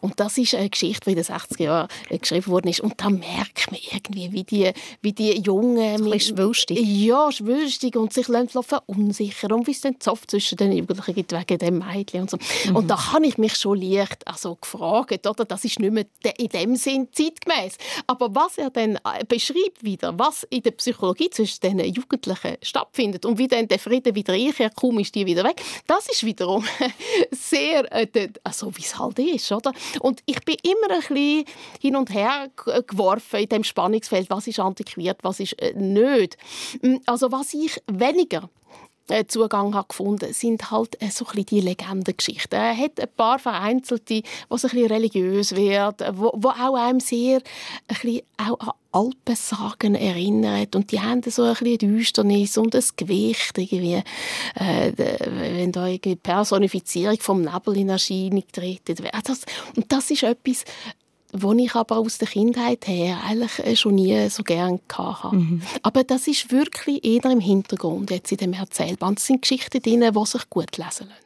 Und 0.00 0.20
das 0.20 0.38
ist 0.38 0.54
eine 0.54 0.70
Geschichte, 0.70 1.04
die 1.06 1.10
in 1.12 1.16
den 1.16 1.24
60er 1.24 1.62
Jahren 1.62 1.88
äh, 2.08 2.18
geschrieben 2.18 2.46
worden 2.48 2.68
ist. 2.68 2.80
Und 2.80 2.94
da 3.00 3.10
merkt 3.10 3.70
man 3.70 3.80
irgendwie, 3.92 4.32
wie 4.32 4.44
die, 4.44 4.72
wie 5.02 5.12
die 5.12 5.40
Jungen... 5.40 6.12
Ein 6.12 6.20
schwülstig. 6.20 6.78
Ja, 6.80 7.30
schwülstig 7.32 7.96
und 7.96 8.12
sich 8.12 8.26
verunsichern 8.26 9.52
und 9.52 9.66
wie 9.66 9.72
es 9.72 9.80
dann 9.80 10.00
Zoff 10.00 10.26
zwischen 10.26 10.56
den 10.56 10.72
Jugendlichen 10.72 11.14
gibt 11.14 11.32
wegen 11.32 11.58
dem 11.58 11.78
Mädchen 11.78 12.22
und 12.22 12.30
so. 12.30 12.38
Mhm. 12.66 12.76
Und 12.76 12.88
da 12.88 13.12
habe 13.12 13.26
ich 13.26 13.38
mich 13.38 13.56
schon 13.56 13.80
leicht 13.80 14.26
also 14.26 14.56
gefragt, 14.56 15.26
oder? 15.26 15.44
Das 15.44 15.64
ist 15.64 15.80
nicht 15.80 15.92
mehr 15.92 16.06
in 16.38 16.48
dem 16.48 16.76
Sinn 16.76 17.08
zeitgemäß. 17.12 17.76
Aber 18.06 18.34
was 18.34 18.58
er 18.58 18.70
dann 18.70 18.83
äh, 18.92 19.24
beschreibt 19.26 19.82
wieder, 19.82 20.18
was 20.18 20.44
in 20.50 20.62
der 20.62 20.72
Psychologie 20.72 21.30
zwischen 21.30 21.60
den 21.60 21.78
Jugendlichen 21.80 22.56
stattfindet 22.62 23.24
und 23.24 23.38
wie 23.38 23.48
dann 23.48 23.68
der 23.68 23.78
Frieden 23.78 24.14
wieder 24.14 24.32
einkehrt, 24.32 24.76
kaum 24.76 24.98
ist 24.98 25.14
die 25.14 25.26
wieder 25.26 25.44
weg. 25.44 25.60
Das 25.86 26.08
ist 26.08 26.24
wiederum 26.24 26.64
sehr, 27.30 27.90
äh, 27.92 28.28
also 28.42 28.76
wie 28.76 28.82
es 28.82 28.98
halt 28.98 29.18
ist, 29.18 29.50
oder? 29.52 29.72
Und 30.00 30.22
ich 30.26 30.40
bin 30.44 30.56
immer 30.62 30.94
ein 30.94 31.00
bisschen 31.00 31.44
hin 31.80 31.96
und 31.96 32.12
her 32.12 32.50
geworfen 32.86 33.40
in 33.40 33.48
dem 33.48 33.64
Spannungsfeld, 33.64 34.30
was 34.30 34.46
ist 34.46 34.60
antiquiert, 34.60 35.18
was 35.22 35.40
ist 35.40 35.60
äh, 35.60 35.72
nicht. 35.74 36.36
Mm, 36.82 36.96
also 37.06 37.32
was 37.32 37.54
ich 37.54 37.80
weniger 37.86 38.42
äh, 38.42 38.48
Zugang 39.28 39.74
hat 39.74 39.90
gefunden, 39.90 40.32
sind 40.32 40.70
halt 40.70 41.00
äh, 41.02 41.10
so 41.10 41.26
ein 41.26 41.44
die 41.44 41.60
Legendengeschichten. 41.60 42.58
Er 42.58 42.76
hat 42.76 43.00
ein 43.00 43.08
paar 43.16 43.38
vereinzelte, 43.38 44.22
so 44.48 44.54
ein 44.54 44.60
bisschen 44.60 44.86
religiös 44.86 45.54
werden, 45.54 46.18
wo, 46.18 46.32
wo 46.34 46.48
auch 46.48 46.74
einem 46.74 47.00
sehr 47.00 47.36
ein 47.36 47.42
bisschen 47.88 48.22
auch 48.38 48.58
an 48.60 48.70
Alpensagen 48.92 49.96
erinnert 49.96 50.76
und 50.76 50.92
die 50.92 51.00
haben 51.00 51.20
so 51.22 51.42
ein 51.42 51.54
bisschen 51.54 51.78
Düsternis 51.78 52.56
und 52.56 52.74
das 52.74 52.94
Gewicht 52.94 53.58
irgendwie, 53.58 54.02
äh, 54.54 54.92
wenn 54.96 55.72
da 55.72 55.88
irgendwie 55.88 56.16
Personifizierung 56.16 57.18
vom 57.18 57.42
Nebel 57.42 57.76
in 57.76 57.88
Erscheinung 57.88 58.44
tritt. 58.52 58.82
Das, 58.88 59.42
und 59.74 59.90
das 59.90 60.10
ist 60.12 60.22
etwas, 60.22 60.64
wo 61.34 61.52
ich 61.52 61.74
aber 61.74 61.98
aus 61.98 62.18
der 62.18 62.28
Kindheit 62.28 62.86
her 62.86 63.18
eigentlich 63.26 63.58
äh, 63.58 63.76
schon 63.76 63.96
nie 63.96 64.28
so 64.28 64.42
gern 64.42 64.80
hatte. 64.92 65.34
Mhm. 65.34 65.62
Aber 65.82 66.04
das 66.04 66.28
ist 66.28 66.50
wirklich 66.52 67.04
eher 67.04 67.24
im 67.30 67.40
Hintergrund 67.40 68.10
jetzt 68.10 68.30
in 68.32 68.38
dem 68.38 68.52
Erzählband. 68.52 69.18
Es 69.18 69.26
sind 69.26 69.42
Geschichten 69.42 69.82
drin, 69.82 70.00
die 70.00 70.26
sich 70.26 70.48
gut 70.48 70.76
lesen 70.76 71.08
lassen. 71.08 71.24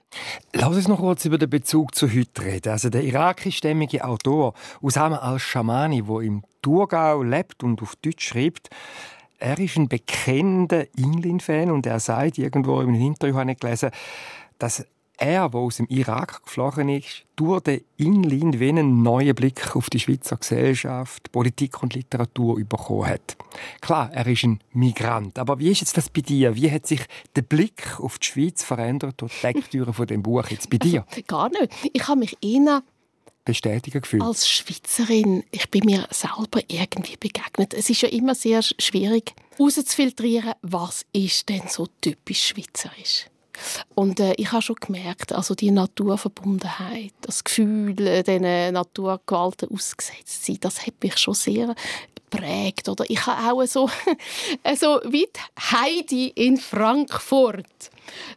Lass 0.54 0.76
uns 0.76 0.88
noch 0.88 0.98
kurz 0.98 1.26
über 1.26 1.36
den 1.36 1.50
Bezug 1.50 1.94
zu 1.94 2.10
heute 2.10 2.42
reden. 2.42 2.72
Also 2.72 2.88
der 2.88 3.04
irakischstämmige 3.04 4.04
Autor 4.04 4.54
Usama 4.80 5.18
al-Shamani, 5.18 6.02
der 6.02 6.20
im 6.20 6.42
Thurgau 6.62 7.22
lebt 7.22 7.62
und 7.62 7.82
auf 7.82 7.94
Deutsch 7.96 8.28
schreibt, 8.28 8.70
er 9.38 9.58
ist 9.58 9.76
ein 9.76 9.88
bekennender 9.88 10.86
Inglin-Fan 10.96 11.70
und 11.70 11.86
er 11.86 12.00
sagt 12.00 12.38
irgendwo 12.38 12.80
im 12.80 12.94
Interview, 12.94 13.36
habe 13.36 13.52
ich 13.52 13.58
gelesen, 13.58 13.90
dass 14.58 14.84
er, 15.18 15.48
der 15.48 15.60
aus 15.60 15.76
dem 15.76 15.86
Irak 15.88 16.44
geflohen 16.44 16.88
ist, 16.88 17.24
durch 17.36 17.60
den 17.60 17.84
Inland 17.96 18.58
wie 18.60 18.68
einen 18.68 19.02
neuen 19.02 19.34
Blick 19.34 19.76
auf 19.76 19.90
die 19.90 20.00
Schweizer 20.00 20.36
Gesellschaft, 20.36 21.30
Politik 21.32 21.82
und 21.82 21.94
Literatur 21.94 22.56
bekommen 22.64 23.06
hat. 23.06 23.36
Klar, 23.80 24.10
er 24.12 24.26
ist 24.26 24.44
ein 24.44 24.60
Migrant, 24.72 25.38
aber 25.38 25.58
wie 25.58 25.70
ist 25.70 25.80
jetzt 25.80 25.96
das 25.96 26.08
bei 26.08 26.20
dir? 26.20 26.54
Wie 26.54 26.70
hat 26.70 26.86
sich 26.86 27.00
der 27.36 27.42
Blick 27.42 28.00
auf 28.00 28.18
die 28.18 28.26
Schweiz 28.26 28.64
verändert 28.64 29.20
durch 29.20 29.32
die 29.40 29.46
Lektüre 29.46 29.92
von 29.92 30.06
dem 30.06 30.22
Buch 30.22 30.46
jetzt 30.48 30.70
bei 30.70 30.78
dir? 30.78 31.04
Also, 31.08 31.22
gar 31.26 31.50
nicht. 31.50 31.72
Ich 31.92 32.06
habe 32.08 32.20
mich 32.20 32.36
eher 32.42 32.82
bestätigen 33.48 34.02
gefühlt? 34.02 34.22
Als 34.22 34.46
Schweizerin, 34.46 35.42
ich 35.50 35.70
bin 35.70 35.86
mir 35.86 36.06
selber 36.10 36.60
irgendwie 36.68 37.16
begegnet. 37.16 37.72
Es 37.72 37.88
ist 37.88 38.02
ja 38.02 38.08
immer 38.10 38.34
sehr 38.34 38.62
schwierig 38.62 39.32
herauszufiltrieren, 39.56 40.52
was 40.60 41.06
ist 41.12 41.48
denn 41.48 41.62
so 41.66 41.86
typisch 42.02 42.48
schweizerisch. 42.48 43.26
Und 43.94 44.20
äh, 44.20 44.34
ich 44.36 44.52
habe 44.52 44.62
schon 44.62 44.76
gemerkt, 44.76 45.32
also 45.32 45.54
die 45.54 45.70
Naturverbundenheit, 45.70 47.12
das 47.20 47.44
Gefühl, 47.44 48.06
äh, 48.06 48.22
diesen 48.22 48.74
Naturgewalten 48.74 49.70
ausgesetzt 49.72 50.44
sein, 50.44 50.58
das 50.60 50.86
hat 50.86 50.94
mich 51.02 51.18
schon 51.18 51.34
sehr 51.34 51.74
prägt. 52.30 52.88
Oder 52.88 53.04
ich 53.08 53.26
habe 53.26 53.62
auch 53.62 53.66
so, 53.66 53.90
so 54.76 55.00
wie 55.04 55.28
Heidi 55.58 56.28
in 56.28 56.56
Frankfurt, 56.56 57.90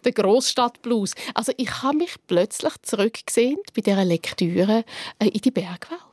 der 0.04 0.12
Großstadtblues. 0.12 1.14
Also 1.34 1.54
ich 1.58 1.82
habe 1.82 1.98
mich 1.98 2.16
plötzlich 2.28 2.74
zurückgesehen 2.82 3.58
bei 3.76 3.82
dieser 3.82 4.06
Lektüre 4.06 4.84
äh, 5.20 5.28
in 5.28 5.42
die 5.42 5.52
Bergwelt 5.52 6.11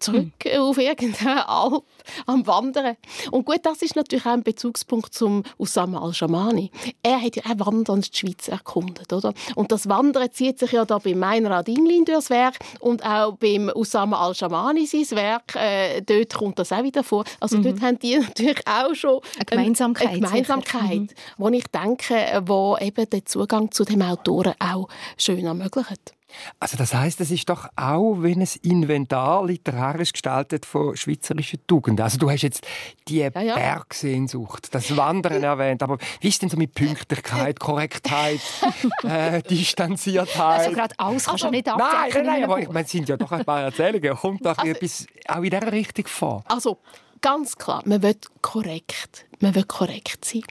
zurück 0.00 0.32
mhm. 0.44 0.50
auf 0.58 0.78
irgendeine 0.78 1.48
Alp 1.48 1.84
am 2.26 2.46
Wandern. 2.46 2.96
Und 3.30 3.44
gut, 3.44 3.60
das 3.62 3.82
ist 3.82 3.96
natürlich 3.96 4.26
auch 4.26 4.32
ein 4.32 4.42
Bezugspunkt 4.42 5.14
zum 5.14 5.44
Usama 5.58 6.02
al-Shamani. 6.02 6.70
Er 7.02 7.20
hat 7.20 7.36
ja 7.36 7.42
auch 7.44 7.66
wandernd 7.66 8.12
die 8.12 8.18
Schweiz 8.18 8.48
erkundet, 8.48 9.12
oder? 9.12 9.32
Und 9.54 9.72
das 9.72 9.88
Wandern 9.88 10.32
zieht 10.32 10.58
sich 10.58 10.72
ja 10.72 10.84
da 10.84 10.98
bei 10.98 11.14
Meinrad 11.14 11.68
Inglin 11.68 12.04
durchs 12.04 12.30
Werk 12.30 12.56
und 12.80 13.04
auch 13.04 13.36
beim 13.36 13.70
Usama 13.74 14.18
al-Shamani 14.18 14.86
sein 14.86 15.10
Werk, 15.16 15.54
äh, 15.54 16.00
dort 16.00 16.34
kommt 16.34 16.58
das 16.58 16.72
auch 16.72 16.82
wieder 16.82 17.04
vor. 17.04 17.24
Also 17.38 17.58
mhm. 17.58 17.62
dort 17.62 17.80
haben 17.82 17.98
die 17.98 18.18
natürlich 18.18 18.66
auch 18.66 18.94
schon 18.94 19.20
eine 19.36 19.44
Gemeinsamkeit, 19.44 20.08
eine 20.08 20.20
Gemeinsamkeit 20.20 21.00
mhm. 21.00 21.08
wo 21.36 21.48
ich 21.48 21.64
denke, 21.66 22.42
wo 22.46 22.76
eben 22.80 23.08
den 23.08 23.26
Zugang 23.26 23.70
zu 23.70 23.84
dem 23.84 24.02
Autoren 24.02 24.54
auch 24.58 24.88
schön 25.16 25.44
ermöglicht. 25.44 26.14
Also 26.58 26.76
das 26.76 26.94
heißt, 26.94 27.20
es 27.20 27.30
ist 27.30 27.48
doch 27.48 27.68
auch 27.76 28.16
wenn 28.20 28.40
ein 28.40 28.48
Inventar 28.62 29.44
literarisch 29.44 30.12
gestaltet 30.12 30.66
von 30.66 30.96
schweizerischen 30.96 31.60
Tugenden. 31.66 32.02
Also 32.02 32.18
du 32.18 32.30
hast 32.30 32.42
jetzt 32.42 32.66
die 33.08 33.18
ja, 33.18 33.40
ja. 33.40 33.54
Bergsehnsucht, 33.54 34.74
das 34.74 34.96
Wandern 34.96 35.42
erwähnt, 35.42 35.82
aber 35.82 35.98
wie 36.20 36.28
ist 36.28 36.42
denn 36.42 36.48
so 36.48 36.56
mit 36.56 36.74
Pünktlichkeit, 36.74 37.60
Korrektheit, 37.60 38.40
äh, 39.02 39.42
Distanziertheit? 39.42 40.60
Also 40.60 40.72
gerade 40.72 40.94
alles 40.98 41.24
kannst 41.24 41.42
du 41.42 41.46
also, 41.46 41.50
nicht 41.50 41.68
abdecken. 41.68 41.90
Nein, 41.90 42.10
nein, 42.12 42.26
nein, 42.26 42.44
aber 42.44 42.60
ich 42.60 42.68
meine, 42.68 42.84
es 42.84 42.90
sind 42.90 43.08
ja 43.08 43.16
doch 43.16 43.32
ein 43.32 43.44
paar 43.44 43.62
Erzählungen. 43.62 44.16
Kommt 44.16 44.44
doch 44.44 44.58
also, 44.58 44.70
etwas 44.70 45.06
auch 45.28 45.42
in 45.42 45.50
dieser 45.50 45.72
Richtung 45.72 46.06
vor? 46.06 46.44
Also 46.46 46.78
ganz 47.20 47.56
klar, 47.56 47.82
man 47.84 48.02
will 48.02 48.16
korrekt, 48.42 49.26
man 49.40 49.54
will 49.54 49.64
korrekt 49.64 50.24
sein. 50.24 50.42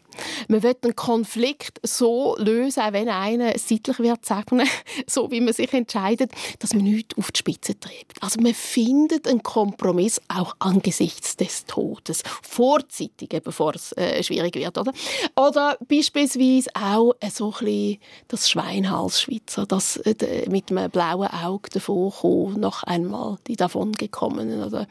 Man 0.48 0.64
will 0.64 0.76
einen 0.84 0.96
Konflikt 0.96 1.80
so 1.84 2.36
lösen, 2.38 2.82
auch 2.82 2.94
wenn 2.94 3.10
einer 3.10 3.58
seitlich 3.58 4.00
wird 4.00 4.26
sagen, 4.26 4.64
so 5.08 5.32
wie 5.32 5.42
man 5.42 5.54
sich 5.54 5.72
entscheidet, 5.74 6.32
dass 6.60 6.74
man 6.74 6.84
nichts 6.84 7.18
auf 7.18 7.32
die 7.32 7.40
Spitze 7.40 7.80
treibt. 7.80 8.22
Also 8.22 8.42
man 8.42 8.54
findet 8.54 9.28
einen 9.28 9.44
Kompromiss 9.44 10.22
auch 10.28 10.56
angesichts 10.60 11.36
des 11.38 11.66
Todes, 11.66 12.24
vorzeitig, 12.42 13.30
bevor 13.44 13.76
es 13.76 13.92
äh, 13.94 14.22
schwierig 14.24 14.56
wird, 14.56 14.78
oder? 14.78 14.92
Oder 15.36 15.78
beispielsweise 15.88 16.70
auch 16.74 17.14
äh, 17.20 17.30
so 17.30 17.54
ein 17.60 17.66
bisschen 17.66 17.98
das 18.28 18.50
Schweinhals-Schweizer, 18.50 19.66
das 19.66 19.98
äh, 19.98 20.50
mit 20.50 20.72
einem 20.72 20.90
blauen 20.90 21.28
Auge 21.28 21.70
davon 21.70 22.12
kommen, 22.12 22.60
noch 22.60 22.84
einmal 22.84 23.38
die 23.48 23.56
davon 23.56 23.94
gekommenen 23.94 24.64
oder 24.64 24.88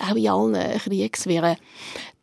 auch 0.00 0.16
in 0.16 0.28
allen 0.28 0.78
Kriegswirren. 0.78 1.56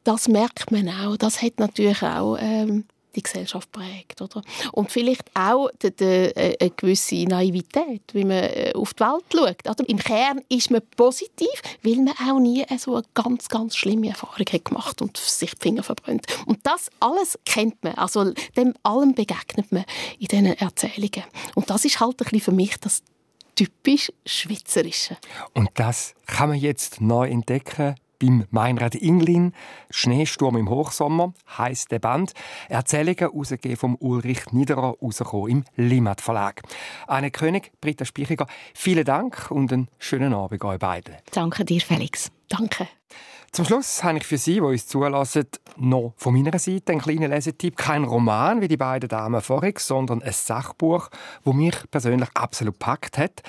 Das 0.04 0.28
merkt 0.28 0.72
man 0.72 0.90
auch. 0.90 1.18
Das 1.18 1.42
hat 1.42 1.60
natürlich 1.60 2.02
auch 2.04 2.38
ähm, 2.40 2.86
die 3.16 3.24
Gesellschaft 3.24 3.72
prägt. 3.72 4.22
Oder? 4.22 4.42
Und 4.72 4.92
vielleicht 4.92 5.24
auch 5.34 5.70
die, 5.82 5.96
die, 5.96 6.04
äh, 6.04 6.58
eine 6.60 6.70
gewisse 6.72 7.24
Naivität, 7.24 8.04
wie 8.14 8.24
man 8.24 8.44
äh, 8.44 8.72
auf 8.76 8.94
die 8.94 9.04
Welt 9.04 9.24
schaut. 9.34 9.68
Also 9.68 9.84
Im 9.86 9.98
Kern 9.98 10.42
ist 10.50 10.72
man 10.72 10.82
positiv, 10.96 11.50
weil 11.84 11.98
man 11.98 12.14
auch 12.28 12.40
nie 12.40 12.66
so 12.78 12.96
eine 12.96 13.04
ganz, 13.14 13.50
ganz 13.50 13.76
schlimme 13.76 14.10
Erfahrung 14.10 14.46
hat 14.52 14.66
gemacht 14.66 15.02
und 15.02 15.18
sich 15.18 15.52
die 15.52 15.62
Finger 15.62 15.84
verbrennt. 15.84 16.26
Und 16.46 16.60
das 16.64 16.90
alles 17.00 17.38
kennt 17.46 17.84
man. 17.84 17.96
Also 17.96 18.32
dem 18.56 18.74
allem 18.84 19.14
begegnet 19.14 19.72
man 19.72 19.86
in 20.20 20.28
diesen 20.28 20.46
Erzählungen. 20.46 21.24
Und 21.56 21.70
das 21.70 21.86
ist 21.86 22.00
halt 22.00 22.14
ein 22.14 22.18
bisschen 22.18 22.42
für 22.42 22.52
mich 22.52 22.78
das 22.80 23.04
typisch 23.60 24.10
Schweizerische. 24.26 25.18
Und 25.54 25.70
das 25.74 26.14
kann 26.26 26.50
man 26.50 26.58
jetzt 26.58 27.02
neu 27.02 27.28
entdecken 27.28 27.96
beim 28.18 28.46
Meinrad 28.52 28.96
Inglin. 28.96 29.54
Schneesturm 29.90 30.56
im 30.56 30.70
Hochsommer 30.70 31.34
heisst 31.58 31.92
der 31.92 32.00
Band. 32.00 32.32
Erzählungen 32.70 33.26
rausgegeben 33.26 33.76
vom 33.76 33.96
Ulrich 34.00 34.52
Niederer 34.52 34.96
rausgekommen 35.02 35.50
im 35.50 35.64
Limat 35.76 36.22
Verlag. 36.22 36.62
Anne 37.08 37.32
König, 37.32 37.74
Britta 37.82 38.06
Spichiger, 38.06 38.48
vielen 38.74 39.04
Dank 39.04 39.52
und 39.52 39.74
einen 39.74 39.90
schönen 39.98 40.34
Abend 40.34 40.64
euch 40.64 40.80
beiden. 40.80 41.16
Danke 41.32 41.66
dir, 41.66 41.82
Felix. 41.82 42.32
Danke. 42.48 42.88
Zum 43.52 43.66
Schluss 43.66 44.04
habe 44.04 44.20
ich 44.20 44.26
für 44.26 44.38
Sie, 44.38 44.56
die 44.56 44.62
uns 44.62 44.88
zulassen, 44.88 45.46
noch 45.78 46.14
von 46.18 46.34
meiner 46.34 46.58
Seite 46.60 46.92
einen 46.92 47.02
kleinen 47.02 47.32
Lesetipp. 47.32 47.78
Kein 47.78 48.04
Roman 48.04 48.62
wie 48.62 48.68
die 48.68 48.78
beiden 48.78 49.10
Damen 49.10 49.42
vorhin, 49.42 49.74
sondern 49.78 50.22
ein 50.22 50.32
Sachbuch, 50.32 51.10
das 51.44 51.54
mich 51.54 51.76
persönlich 51.90 52.30
absolut 52.36 52.78
packt 52.78 53.18
hat. 53.18 53.42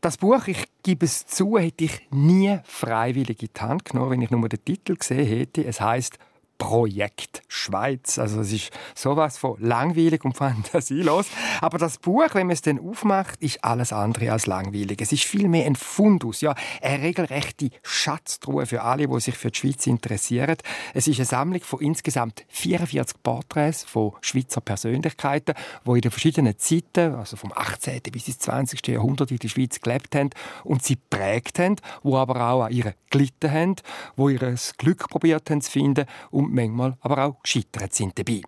Das 0.00 0.16
Buch, 0.16 0.46
ich 0.46 0.64
gebe 0.82 1.04
es 1.04 1.26
zu, 1.26 1.58
hätte 1.58 1.84
ich 1.84 2.08
nie 2.10 2.58
freiwillig 2.64 3.42
in 3.42 3.48
die 3.54 3.60
Hand 3.60 3.84
genommen, 3.84 4.12
wenn 4.12 4.22
ich 4.22 4.30
nur 4.30 4.48
den 4.48 4.64
Titel 4.64 4.96
gesehen 4.96 5.26
hätte. 5.26 5.64
Es 5.64 5.80
heißt 5.80 6.18
Projekt 6.58 7.42
Schweiz. 7.48 8.18
Also 8.18 8.40
es 8.40 8.52
ist 8.52 8.70
sowas 8.94 9.38
von 9.38 9.56
langweilig 9.60 10.24
und 10.24 10.36
fantasielos. 10.36 11.26
Aber 11.60 11.78
das 11.78 11.98
Buch, 11.98 12.34
wenn 12.34 12.46
man 12.46 12.54
es 12.54 12.62
dann 12.62 12.78
aufmacht, 12.78 13.40
ist 13.42 13.62
alles 13.64 13.92
andere 13.92 14.32
als 14.32 14.46
langweilig. 14.46 15.00
Es 15.00 15.12
ist 15.12 15.24
vielmehr 15.24 15.66
ein 15.66 15.76
Fundus, 15.76 16.40
ja, 16.40 16.54
eine 16.82 17.02
regelrechte 17.02 17.70
Schatztruhe 17.82 18.66
für 18.66 18.82
alle, 18.82 19.08
die 19.08 19.20
sich 19.20 19.36
für 19.36 19.50
die 19.50 19.58
Schweiz 19.58 19.86
interessieren. 19.86 20.56
Es 20.94 21.06
ist 21.06 21.18
eine 21.18 21.26
Sammlung 21.26 21.62
von 21.62 21.80
insgesamt 21.80 22.44
44 22.48 23.22
Porträts 23.22 23.84
von 23.84 24.12
Schweizer 24.20 24.60
Persönlichkeiten, 24.60 25.54
die 25.86 25.90
in 25.90 26.00
den 26.00 26.10
verschiedenen 26.10 26.58
Zeiten, 26.58 27.14
also 27.14 27.36
vom 27.36 27.52
18. 27.54 28.00
bis 28.12 28.28
ins 28.28 28.38
20. 28.40 28.86
Jahrhundert 28.88 29.30
in 29.30 29.38
der 29.38 29.48
Schweiz 29.48 29.80
gelebt 29.80 30.14
haben 30.14 30.30
und 30.64 30.82
sie 30.82 30.96
prägt 30.96 31.58
haben, 31.58 31.76
wo 32.02 32.16
aber 32.16 32.48
auch 32.48 32.62
an 32.64 32.72
ihre 32.72 32.94
gelitten 33.10 33.50
haben, 33.50 33.76
wo 34.16 34.28
ihr 34.28 34.54
Glück 34.78 35.08
probiert 35.08 35.50
haben 35.50 35.60
zu 35.60 35.70
finden 35.70 36.06
und 36.30 36.45
und 36.46 36.54
manchmal 36.54 36.96
aber 37.00 37.24
auch 37.24 37.42
gescheitert 37.42 37.94
sind 37.94 38.18
dabei. 38.18 38.40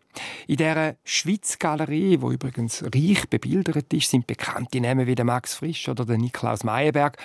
In 0.47 0.57
dieser 0.57 0.97
Schweiz-Galerie, 1.05 2.21
wo 2.21 2.31
übrigens 2.33 2.83
reich 2.83 3.29
bebildert 3.29 3.93
ist, 3.93 4.11
sind 4.11 4.27
bekannte 4.27 4.81
Namen 4.81 5.07
wie 5.07 5.15
der 5.15 5.25
Max 5.25 5.55
Frisch 5.55 5.89
oder 5.89 6.05
der 6.05 6.19
Niklaus 6.19 6.65
Meyerberg. 6.65 7.19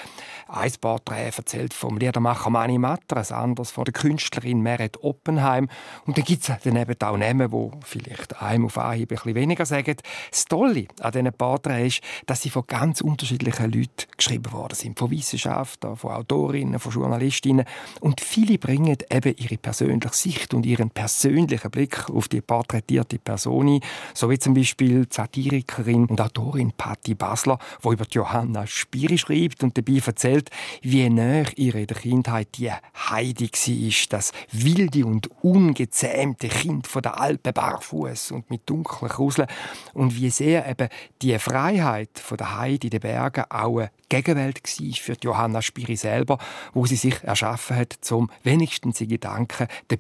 Ein 0.48 0.72
Porträt 0.80 1.32
erzählt 1.36 1.74
vom 1.74 1.98
Liedermacher 1.98 2.50
Mani 2.50 2.78
Matter, 2.78 3.18
ein 3.18 3.36
anderes 3.36 3.72
von 3.72 3.86
der 3.86 3.94
Künstlerin 3.94 4.62
Meret 4.62 5.02
Oppenheim. 5.04 5.70
Und 6.06 6.18
dann 6.18 6.26
gibt 6.26 6.48
es 6.48 6.56
daneben 6.64 6.96
auch 7.02 7.18
Namen, 7.18 7.50
die 7.50 7.86
vielleicht 7.86 8.42
einem 8.42 8.66
auf 8.66 8.78
Anhieb 8.78 9.12
ein 9.12 9.16
bisschen 9.16 9.36
weniger 9.36 9.66
sagen. 9.66 9.96
Das 10.30 10.46
Tolle 10.46 10.88
an 11.00 11.12
diesen 11.12 11.34
Porträts 11.34 11.84
ist, 11.84 12.02
dass 12.26 12.42
sie 12.42 12.50
von 12.50 12.66
ganz 12.68 13.02
unterschiedlichen 13.02 13.72
Leuten 13.72 14.08
geschrieben 14.18 14.52
worden 14.52 14.76
sind. 14.76 15.00
Von 15.00 15.12
Wissenschaftlern, 15.12 15.96
von 15.96 16.12
Autorinnen, 16.12 16.80
von 16.80 16.92
Journalistinnen. 16.92 17.66
Und 18.00 18.22
viele 18.22 18.58
bringen 18.58 18.98
eben 19.12 19.36
ihre 19.38 19.58
persönliche 19.58 20.14
Sicht 20.14 20.54
und 20.54 20.63
ihren 20.64 20.90
persönlichen 20.90 21.72
Blick 21.72 22.10
auf 22.10 22.28
die 22.28 22.42
porträtierte 22.42 23.20
Personen, 23.20 23.80
so 24.14 24.30
wie 24.30 24.40
zum 24.40 24.54
Beispiel 24.54 25.06
die 25.06 25.14
Satirikerin 25.14 26.06
und 26.06 26.22
Autorin 26.22 26.72
Patti 26.76 27.16
Basler, 27.16 27.60
die 27.84 27.90
über 27.90 28.06
Johanna 28.10 28.68
Spiri 28.68 29.18
schreibt 29.18 29.64
und 29.64 29.78
dabei 29.78 30.02
erzählt, 30.06 30.50
wie 30.82 31.10
näher 31.10 31.48
ihre 31.56 31.82
in 31.82 31.88
der 31.88 31.98
Kindheit 31.98 32.50
die 32.58 32.72
Heidi 32.72 33.50
war, 33.50 34.08
das 34.10 34.32
wilde 34.52 35.06
und 35.06 35.30
ungezähmte 35.42 36.48
Kind 36.48 36.88
von 36.88 37.02
der 37.02 37.20
Alpen 37.20 37.54
barfuß 37.54 38.32
und 38.32 38.50
mit 38.50 38.70
dunklen 38.70 39.10
Kruseln 39.10 39.48
und 39.94 40.16
wie 40.16 40.30
sehr 40.30 40.68
eben 40.70 40.90
die 41.22 41.38
Freiheit 41.40 42.20
von 42.20 42.38
der 42.38 42.58
Heidi 42.58 42.88
in 42.88 42.92
den 42.92 43.00
Bergen 43.02 43.46
auch 43.50 43.80
eine 43.80 43.92
Gegenwelt 44.10 44.62
war 44.64 44.94
für 44.94 45.16
Johanna 45.22 45.62
Spiri 45.62 45.96
selber, 45.96 46.38
wo 46.74 46.86
sie 46.86 46.98
sich 46.98 47.24
erschaffen 47.24 47.76
hat, 47.78 47.94
zum 48.02 48.30
wenigstens 48.44 49.02
in 49.02 49.08
Gedanken 49.08 49.68
der 49.90 49.98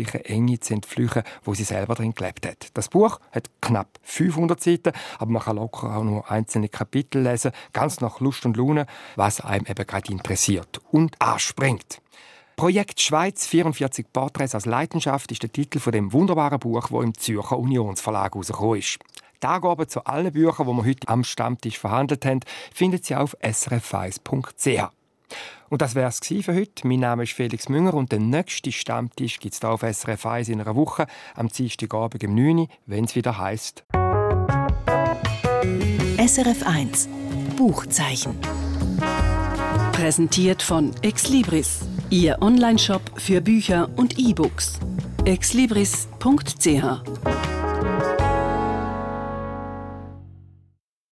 bürgerlichen 0.00 0.24
Enge 0.24 0.60
zu 0.60 0.74
entflüchen, 0.74 1.22
wo 1.44 1.54
sie 1.54 1.64
selber 1.64 1.94
drin 1.94 2.14
gelebt 2.14 2.46
hat. 2.46 2.68
Das 2.74 2.88
Buch 2.88 3.20
hat 3.32 3.50
knapp 3.60 3.88
500 4.02 4.60
Seiten, 4.60 4.92
aber 5.18 5.30
man 5.30 5.42
kann 5.42 5.56
locker 5.56 5.96
auch 5.96 6.04
nur 6.04 6.30
einzelne 6.30 6.68
Kapitel 6.68 7.22
lesen, 7.22 7.52
ganz 7.72 8.00
nach 8.00 8.20
Lust 8.20 8.46
und 8.46 8.56
Laune, 8.56 8.86
was 9.16 9.40
einem 9.40 9.66
eben 9.66 9.86
gerade 9.86 10.12
interessiert 10.12 10.80
und 10.90 11.20
anspringt. 11.20 12.00
Projekt 12.56 13.00
Schweiz 13.00 13.46
44 13.46 14.12
Porträts 14.12 14.54
als 14.54 14.66
Leidenschaft 14.66 15.32
ist 15.32 15.42
der 15.42 15.52
Titel 15.52 15.78
von 15.78 15.92
dem 15.92 16.12
wunderbaren 16.12 16.58
Buch, 16.58 16.90
wo 16.90 17.00
im 17.00 17.14
Zürcher 17.14 17.58
Unionsverlag 17.58 18.34
herausgekommen 18.34 18.78
ist. 18.78 18.98
Die 19.42 19.46
Angaben 19.46 19.88
zu 19.88 20.04
allen 20.04 20.32
Büchern, 20.32 20.66
die 20.66 20.72
wir 20.74 20.84
heute 20.84 21.08
am 21.08 21.24
Stammtisch 21.24 21.78
verhandelt 21.78 22.26
haben, 22.26 22.40
finden 22.74 23.00
Sie 23.02 23.14
auf 23.14 23.34
srf1.ch. 23.38 24.99
Und 25.68 25.82
das 25.82 25.94
wäre 25.94 26.08
es 26.08 26.18
für 26.18 26.54
heute. 26.54 26.86
Mein 26.86 27.00
Name 27.00 27.22
ist 27.22 27.32
Felix 27.32 27.68
Münger 27.68 27.94
und 27.94 28.12
der 28.12 28.18
nächste 28.18 28.72
Stammtisch 28.72 29.38
gibt 29.38 29.54
es 29.54 29.60
hier 29.60 29.70
auf 29.70 29.82
SRF 29.82 30.26
1 30.26 30.48
in 30.48 30.60
einer 30.60 30.74
Woche, 30.74 31.06
am 31.34 31.48
Dienstagabend 31.48 32.24
um 32.24 32.34
9 32.34 32.58
Uhr, 32.58 32.68
wenn 32.86 33.04
es 33.04 33.14
wieder 33.14 33.38
heisst. 33.38 33.84
SRF 36.18 36.66
1 36.66 37.08
Buchzeichen. 37.56 38.36
Präsentiert 39.92 40.62
von 40.62 40.92
Exlibris, 41.02 41.80
Ihr 42.08 42.38
Onlineshop 42.40 43.02
für 43.16 43.40
Bücher 43.40 43.88
und 43.96 44.18
E-Books. 44.18 44.80
exlibris.ch 45.24 47.49